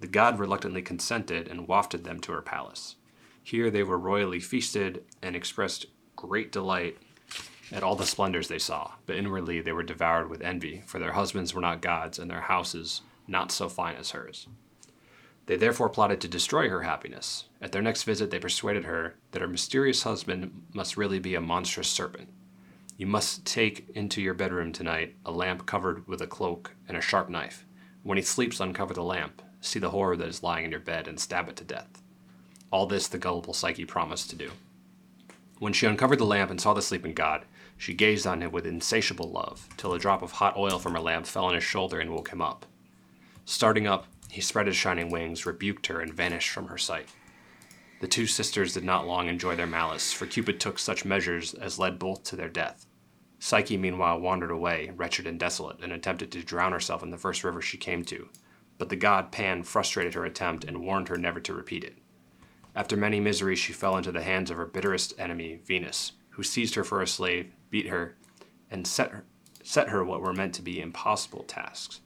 [0.00, 2.96] The god reluctantly consented and wafted them to her palace.
[3.42, 6.98] Here they were royally feasted and expressed great delight
[7.72, 11.12] at all the splendors they saw, but inwardly they were devoured with envy, for their
[11.12, 14.46] husbands were not gods, and their houses not so fine as hers.
[15.46, 17.44] They therefore plotted to destroy her happiness.
[17.60, 21.40] At their next visit, they persuaded her that her mysterious husband must really be a
[21.40, 22.28] monstrous serpent.
[22.96, 27.00] You must take into your bedroom tonight a lamp covered with a cloak and a
[27.00, 27.64] sharp knife.
[28.02, 31.08] When he sleeps, uncover the lamp, see the horror that is lying in your bed,
[31.08, 32.02] and stab it to death.
[32.70, 34.50] All this the gullible Psyche promised to do.
[35.58, 37.44] When she uncovered the lamp and saw the sleeping god,
[37.76, 41.00] she gazed on him with insatiable love, till a drop of hot oil from her
[41.00, 42.66] lamp fell on his shoulder and woke him up.
[43.44, 47.08] Starting up, he spread his shining wings, rebuked her, and vanished from her sight.
[48.02, 51.78] The two sisters did not long enjoy their malice, for Cupid took such measures as
[51.78, 52.84] led both to their death.
[53.38, 57.44] Psyche, meanwhile, wandered away, wretched and desolate, and attempted to drown herself in the first
[57.44, 58.28] river she came to.
[58.76, 61.96] But the god Pan frustrated her attempt and warned her never to repeat it.
[62.74, 66.74] After many miseries, she fell into the hands of her bitterest enemy, Venus, who seized
[66.74, 68.16] her for a slave, beat her,
[68.68, 69.24] and set her,
[69.62, 72.00] set her what were meant to be impossible tasks.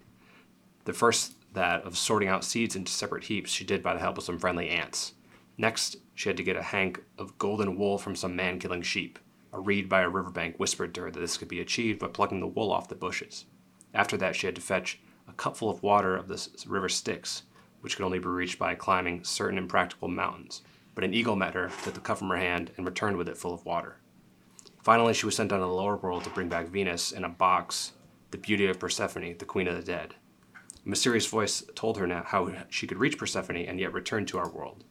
[0.84, 4.18] The first, that of sorting out seeds into separate heaps, she did by the help
[4.18, 5.14] of some friendly ants.
[5.58, 9.18] Next, she had to get a hank of golden wool from some man killing sheep.
[9.52, 12.40] A reed by a riverbank whispered to her that this could be achieved by plucking
[12.40, 13.46] the wool off the bushes.
[13.94, 17.44] After that, she had to fetch a cupful of water of the river Styx,
[17.80, 20.62] which could only be reached by climbing certain impractical mountains.
[20.94, 23.38] But an eagle met her, took the cup from her hand, and returned with it
[23.38, 23.96] full of water.
[24.82, 27.28] Finally, she was sent down to the lower world to bring back Venus in a
[27.28, 27.92] box,
[28.30, 30.14] the beauty of Persephone, the queen of the dead.
[30.54, 34.38] A mysterious voice told her now how she could reach Persephone and yet return to
[34.38, 34.84] our world.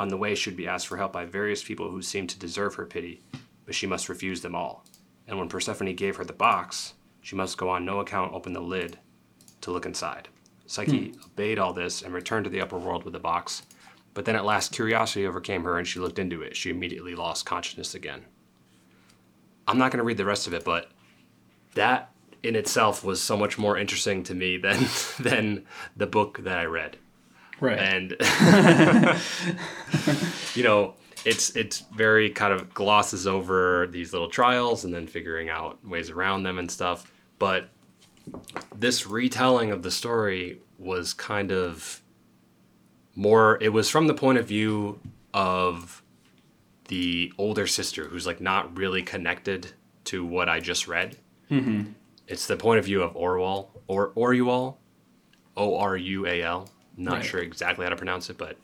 [0.00, 2.38] On the way, she would be asked for help by various people who seemed to
[2.38, 3.20] deserve her pity,
[3.66, 4.86] but she must refuse them all.
[5.28, 8.62] And when Persephone gave her the box, she must go on no account open the
[8.62, 8.98] lid
[9.60, 10.28] to look inside.
[10.64, 11.20] Psyche hmm.
[11.22, 13.64] obeyed all this and returned to the upper world with the box,
[14.14, 16.56] but then at last curiosity overcame her and she looked into it.
[16.56, 18.24] She immediately lost consciousness again.
[19.68, 20.90] I'm not going to read the rest of it, but
[21.74, 22.10] that
[22.42, 24.86] in itself was so much more interesting to me than
[25.20, 26.96] than the book that I read.
[27.60, 27.78] Right.
[27.78, 28.10] And
[30.54, 30.94] you know,
[31.24, 36.10] it's it's very kind of glosses over these little trials and then figuring out ways
[36.10, 37.12] around them and stuff.
[37.38, 37.68] But
[38.76, 42.02] this retelling of the story was kind of
[43.14, 45.00] more it was from the point of view
[45.34, 46.02] of
[46.88, 49.72] the older sister who's like not really connected
[50.04, 51.16] to what I just read.
[51.50, 51.92] Mm-hmm.
[52.26, 54.76] It's the point of view of Orwell or Orual,
[55.56, 56.68] O R U A L.
[56.96, 57.24] Not Right.
[57.24, 58.56] sure exactly how to pronounce it, but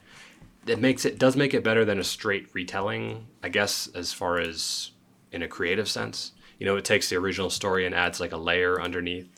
[0.67, 4.39] it makes it does make it better than a straight retelling, I guess, as far
[4.39, 4.91] as
[5.33, 6.33] in a creative sense.
[6.59, 9.29] You know, it takes the original story and adds like a layer underneath.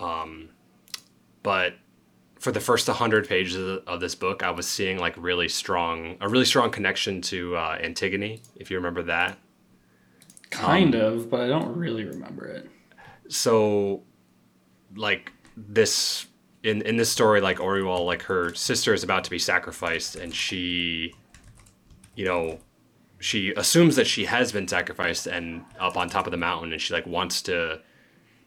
[0.00, 0.50] Um,
[1.42, 1.74] but
[2.38, 5.48] for the first 100 pages of, the, of this book, I was seeing like really
[5.48, 9.38] strong, a really strong connection to uh, Antigone, if you remember that.
[10.50, 12.70] kind of, but I don't really remember it.
[13.28, 14.02] so
[14.94, 16.26] like this
[16.68, 20.34] in in this story like Oriwal like her sister is about to be sacrificed and
[20.34, 21.14] she
[22.14, 22.58] you know
[23.20, 26.80] she assumes that she has been sacrificed and up on top of the mountain and
[26.80, 27.80] she like wants to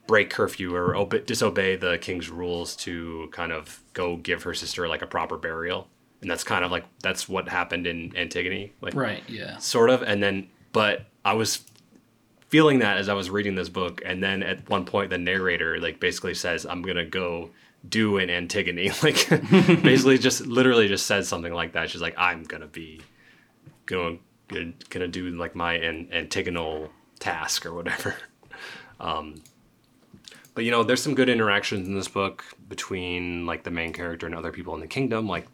[0.08, 4.88] break curfew or obe- disobey the king's rules to kind of go give her sister
[4.88, 5.88] like a proper burial
[6.22, 9.24] and that's kind of like that's what happened in Antigone like Right.
[9.28, 9.58] Yeah.
[9.58, 11.64] sort of and then but i was
[12.50, 15.80] feeling that as i was reading this book and then at one point the narrator
[15.80, 17.50] like basically says i'm gonna go
[17.88, 18.92] do an antigone.
[19.04, 19.30] Like
[19.84, 21.90] basically just literally just says something like that.
[21.90, 23.02] She's like i'm gonna be
[23.86, 28.16] going gonna, gonna do like my an, antigonal task or whatever.
[29.00, 29.42] Um
[30.54, 34.28] but you know there's some good interactions in this book between like the main character
[34.28, 35.48] and other people in the kingdom like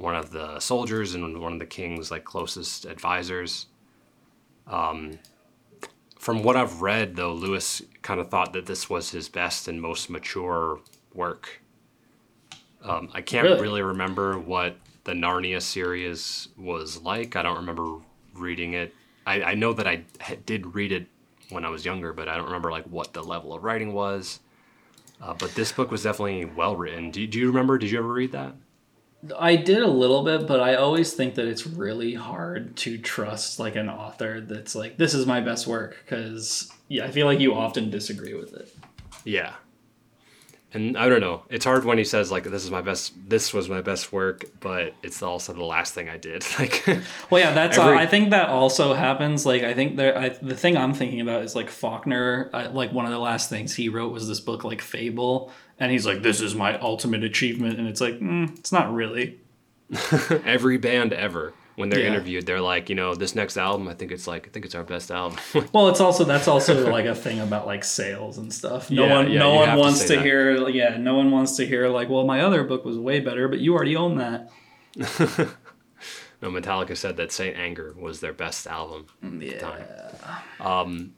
[0.00, 3.66] one of the soldiers and one of the king's like closest advisors.
[4.66, 5.18] Um,
[6.18, 9.80] from what I've read, though, Lewis kind of thought that this was his best and
[9.80, 10.80] most mature
[11.14, 11.62] work.
[12.82, 13.60] Um, I can't Really?
[13.60, 13.82] really?
[13.82, 17.36] remember what the Narnia series was like.
[17.36, 17.96] I don't remember
[18.34, 18.94] reading it.
[19.26, 20.04] I, I know that I
[20.46, 21.06] did read it
[21.50, 24.40] when I was younger, but I don't remember like what the level of writing was.
[25.20, 27.10] Uh, but this book was definitely well written.
[27.10, 27.76] Do, do you remember?
[27.76, 28.54] Did you ever read that?
[29.38, 33.58] I did a little bit, but I always think that it's really hard to trust
[33.60, 37.38] like an author that's like, this is my best work, because yeah, I feel like
[37.40, 38.74] you often disagree with it.
[39.24, 39.52] Yeah.
[40.72, 41.42] And I don't know.
[41.50, 44.44] It's hard when he says like this is my best this was my best work,
[44.60, 46.44] but it's also the last thing I did.
[46.58, 46.84] Like
[47.30, 47.76] Well, yeah, that's.
[47.78, 49.44] Every- I think that also happens.
[49.46, 50.16] Like, I think there.
[50.16, 52.50] I, the thing I'm thinking about is like Faulkner.
[52.52, 55.90] I, like one of the last things he wrote was this book, like Fable, and
[55.90, 59.38] he's like, "This is my ultimate achievement," and it's like, mm, it's not really.
[60.44, 62.08] every band ever when they're Yeah.
[62.08, 64.74] interviewed, they're like, you know, this next album, I think it's like I think it's
[64.76, 65.38] our best album.
[65.72, 68.90] Well, it's also that's also like a thing about like sales and stuff.
[68.90, 70.68] No Yeah, one, yeah, no one have to wants to, hear.
[70.68, 73.58] Yeah, no one wants to hear like, well, my other book was way better, but
[73.58, 74.50] you already own that.
[76.42, 79.06] no, Metallica said that Saint Anger was their best album.
[79.22, 79.84] At the time.
[80.60, 80.80] Yeah.
[80.80, 81.14] Um.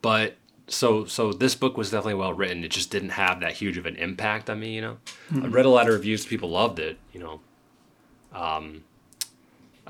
[0.00, 0.36] But
[0.68, 2.64] so so this book was definitely well written.
[2.64, 4.96] It just didn't have that huge of an impact on me, you know.
[5.34, 7.40] I read a lot of reviews, people loved it, you know.
[8.34, 8.84] Um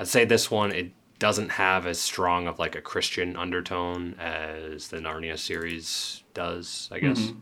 [0.03, 0.91] I'd say this one it
[1.21, 6.99] doesn't have as strong of like a Christian undertone as the Narnia series does, I
[6.99, 7.21] guess.
[7.21, 7.39] Mm-hmm.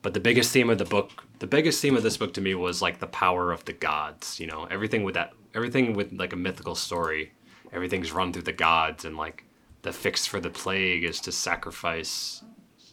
[0.00, 2.54] But the biggest theme of the book, the biggest theme of this book to me
[2.54, 4.64] was like the power of the gods, you know.
[4.70, 7.32] Everything with that everything with like a mythical story,
[7.74, 9.44] everything's run through the gods and like
[9.82, 12.42] the fix for the plague is to sacrifice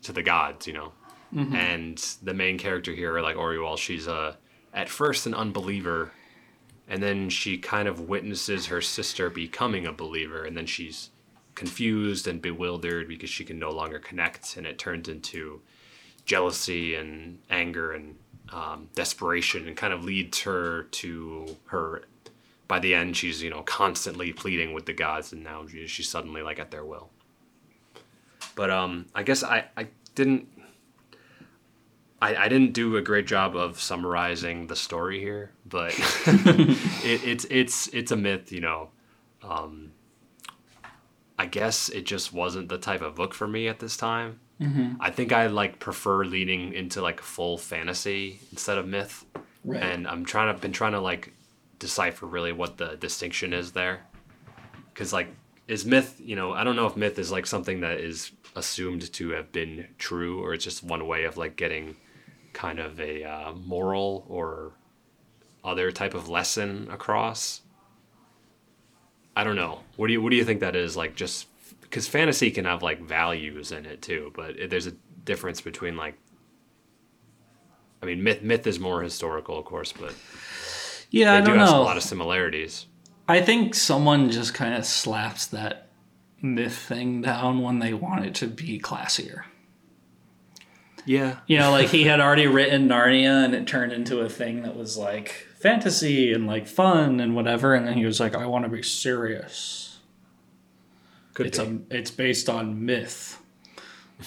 [0.01, 0.91] to the gods, you know.
[1.33, 1.55] Mm-hmm.
[1.55, 4.37] And the main character here, like Oriwal, she's a
[4.73, 6.11] at first an unbeliever,
[6.87, 11.09] and then she kind of witnesses her sister becoming a believer, and then she's
[11.55, 15.61] confused and bewildered because she can no longer connect, and it turns into
[16.25, 18.15] jealousy and anger and
[18.49, 22.03] um, desperation, and kind of leads her to her
[22.67, 26.41] by the end she's you know constantly pleading with the gods, and now she's suddenly
[26.41, 27.09] like at their will.
[28.55, 30.47] But um, I guess I I didn't.
[32.21, 35.93] I, I didn't do a great job of summarizing the story here, but
[36.27, 38.89] it, it's it's it's a myth, you know.
[39.43, 39.91] Um,
[41.37, 44.39] I guess it just wasn't the type of book for me at this time.
[44.61, 44.93] Mm-hmm.
[45.01, 49.25] I think I like prefer leaning into like full fantasy instead of myth,
[49.65, 49.83] Right.
[49.83, 51.33] and I'm trying to been trying to like
[51.77, 54.05] decipher really what the distinction is there,
[54.93, 55.27] because like
[55.67, 59.11] is myth, you know, I don't know if myth is like something that is assumed
[59.11, 61.97] to have been true or it's just one way of like getting
[62.55, 64.71] kind of a uh, moral or
[65.63, 67.61] other type of lesson across.
[69.35, 69.81] I don't know.
[69.97, 71.15] What do you what do you think that is like?
[71.15, 71.47] Just
[71.81, 74.93] because fantasy can have like values in it too, but it, there's a
[75.23, 76.15] difference between like.
[78.01, 80.13] I mean, myth myth is more historical, of course, but
[81.11, 82.87] yeah, they I do don't have a lot of similarities.
[83.27, 85.89] I think someone just kind of slaps that
[86.41, 89.43] myth thing down when they want it to be classier.
[91.05, 94.63] Yeah, You know, like he had already written Narnia and it turned into a thing
[94.63, 95.29] that was like
[95.59, 97.73] fantasy and like fun and whatever.
[97.75, 99.99] And then he was like, I want to be serious.
[101.33, 101.65] could It's be.
[101.65, 103.39] a, it's based on myth.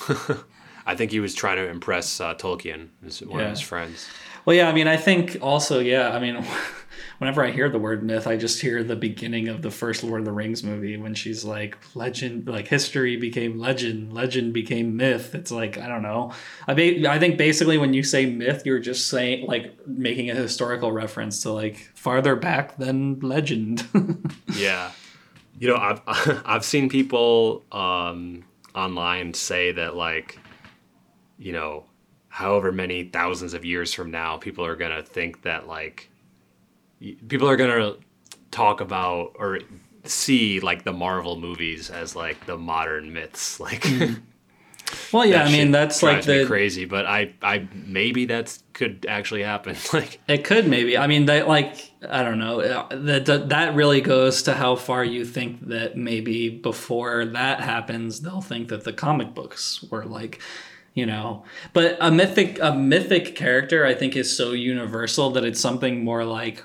[0.86, 4.08] I think he was trying to impress uh, Tolkien, his, one of his friends.
[4.44, 6.42] Well, yeah, I mean, I think also, yeah, I mean,
[7.18, 10.20] whenever I hear the word myth, I just hear the beginning of the first Lord
[10.20, 15.34] of the Rings movie when she's like, legend, like history became legend, legend became myth.
[15.34, 16.32] It's like, I don't know.
[16.66, 16.72] I,
[17.08, 21.42] I think basically when you say myth, you're just saying, like, making a historical reference
[21.42, 23.86] to like farther back than legend.
[24.54, 24.90] Yeah,
[25.58, 26.00] you know, I've
[26.44, 28.44] I've seen people um,
[28.74, 30.38] online say that like,
[31.38, 31.84] you know,
[32.28, 36.10] however many thousands of years from now, people are gonna think that like,
[37.28, 37.94] people are gonna
[38.50, 39.60] talk about or
[40.04, 43.86] see like the Marvel movies as like the modern myths, like.
[45.12, 46.46] well, yeah, I mean, that's like the.
[46.46, 49.76] crazy, but I I maybe that's could actually happen.
[49.92, 50.96] Like, It could maybe.
[50.96, 52.60] I mean, that like I don't know.
[52.60, 57.60] uh, That that that really goes to how far you think that maybe before that
[57.60, 60.40] happens, they'll think that the comic books were like,
[60.94, 61.44] you know.
[61.74, 66.24] But a mythic a mythic character, I think, is so universal that it's something more
[66.24, 66.62] like.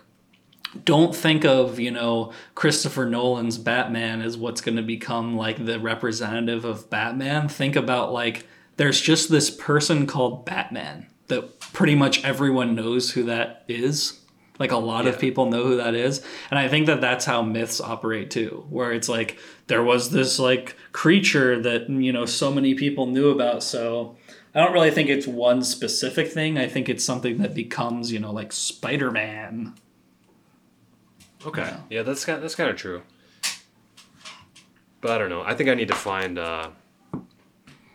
[0.85, 5.79] Don't think of you know Christopher Nolan's Batman as what's going to become like the
[5.79, 7.47] representative of Batman.
[7.47, 8.47] Think about like
[8.77, 14.19] there's just this person called Batman that pretty much everyone knows who that is.
[14.59, 16.23] Like a lot of people know who that is.
[16.51, 20.37] And I think that that's how myths operate too, where it's like there was this
[20.37, 23.63] like creature that, you know, so many people knew about.
[23.63, 24.15] So
[24.53, 26.59] I don't really think it's one specific thing.
[26.59, 29.73] I think it's something that becomes, you know, like Spider Man.
[31.45, 31.73] Okay.
[31.89, 33.01] Yeah, that's kind that's kind of true.
[35.01, 35.41] But I don't know.
[35.41, 36.69] I think I need to find uh,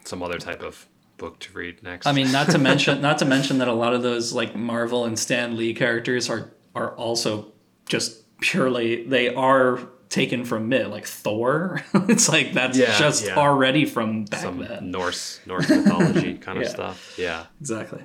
[0.05, 0.87] some other type of
[1.17, 2.07] book to read next.
[2.07, 5.05] I mean, not to mention not to mention that a lot of those like Marvel
[5.05, 7.53] and Stan Lee characters are are also
[7.87, 9.81] just purely they are
[10.11, 11.83] taken from myth, like Thor.
[11.95, 13.37] it's like that's Yeah, just yeah.
[13.37, 14.91] already from back some then.
[14.91, 16.71] Norse Norse mythology kind of Yeah.
[16.71, 17.15] stuff.
[17.19, 18.03] Yeah, Exactly.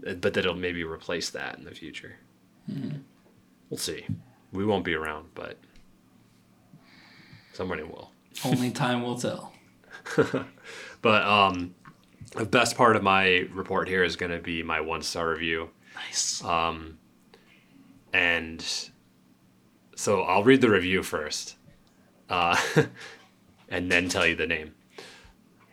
[0.00, 2.16] but that'll maybe replace that in the future.
[3.68, 4.06] We'll see.
[4.52, 5.58] We won't be around, but
[7.52, 8.10] somebody will.
[8.44, 9.52] Only time will tell.
[11.02, 11.74] But um,
[12.36, 15.70] the best part of my report here is going to be my one star review.
[15.94, 16.42] Nice.
[16.44, 16.98] Um,
[18.12, 18.64] and
[19.96, 21.56] so I'll read the review first,
[22.28, 22.56] uh,
[23.68, 24.74] and then tell you the name.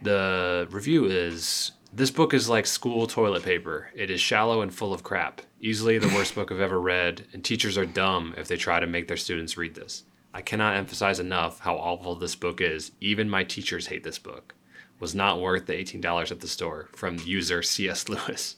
[0.02, 3.90] The review is this book is like school toilet paper.
[3.96, 5.42] It is shallow and full of crap.
[5.62, 8.88] Easily the worst book I've ever read, and teachers are dumb if they try to
[8.88, 10.04] make their students read this.
[10.34, 12.92] I cannot emphasize enough how awful this book is.
[13.02, 14.54] Even my teachers hate this book.
[15.00, 18.10] Was not worth the $18 at the store from user C.S.
[18.10, 18.58] Lewis.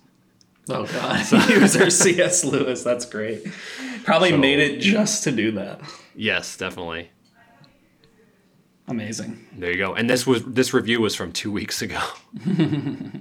[0.70, 1.26] oh god.
[1.50, 2.44] User C.S.
[2.44, 2.84] Lewis.
[2.84, 3.46] That's great.
[4.04, 5.82] Probably So- made it just to do that.
[6.16, 7.12] Yes, definitely.
[8.90, 9.46] Amazing.
[9.58, 9.94] There you go.
[9.94, 12.02] And this was this review was from two weeks ago.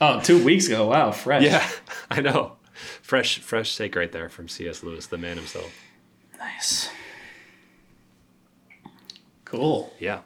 [0.00, 0.86] Oh, two weeks ago.
[0.88, 1.42] Wow, fresh.
[1.44, 1.66] Yeah,
[2.10, 2.56] I know.
[3.02, 4.82] Fresh, fresh take right there from C.S.
[4.82, 5.70] Lewis, the man himself.
[6.38, 6.88] Nice.
[9.44, 9.92] Cool.
[9.98, 10.20] Yeah.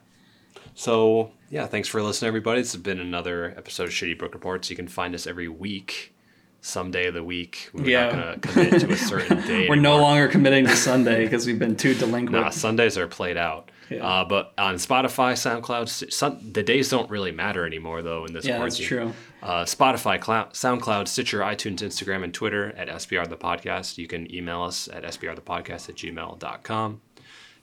[0.74, 2.60] So yeah, thanks for listening, everybody.
[2.60, 4.70] This has been another episode of Shitty Book Reports.
[4.70, 6.14] You can find us every week,
[6.60, 7.70] some day of the week.
[7.72, 8.04] We're Yeah.
[8.06, 9.68] not going to commit to a certain day.
[9.68, 12.44] We're no longer committing to Sunday because we've been too delinquent.
[12.44, 13.70] Nah, Sundays are played out.
[13.90, 14.06] Yeah.
[14.06, 18.32] Uh, but on Spotify, SoundCloud, S- sun, the days don't really matter anymore, though, in
[18.32, 19.12] this yeah, that's true.
[19.42, 23.98] Uh, Spotify, Clou- SoundCloud, Stitcher, iTunes, Instagram, and Twitter at SBR the Podcast.
[23.98, 27.00] You can email us at SBRthepodcast at gmail.com.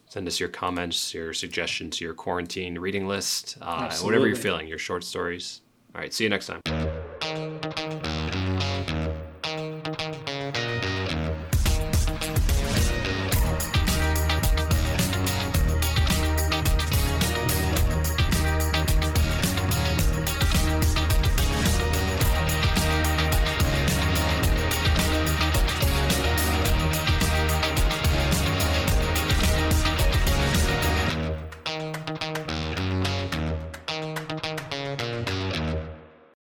[0.09, 4.77] Send us your comments, your suggestions, your quarantine reading list, uh, whatever you're feeling, your
[4.77, 5.61] short stories.
[5.95, 6.61] All right, see you next time.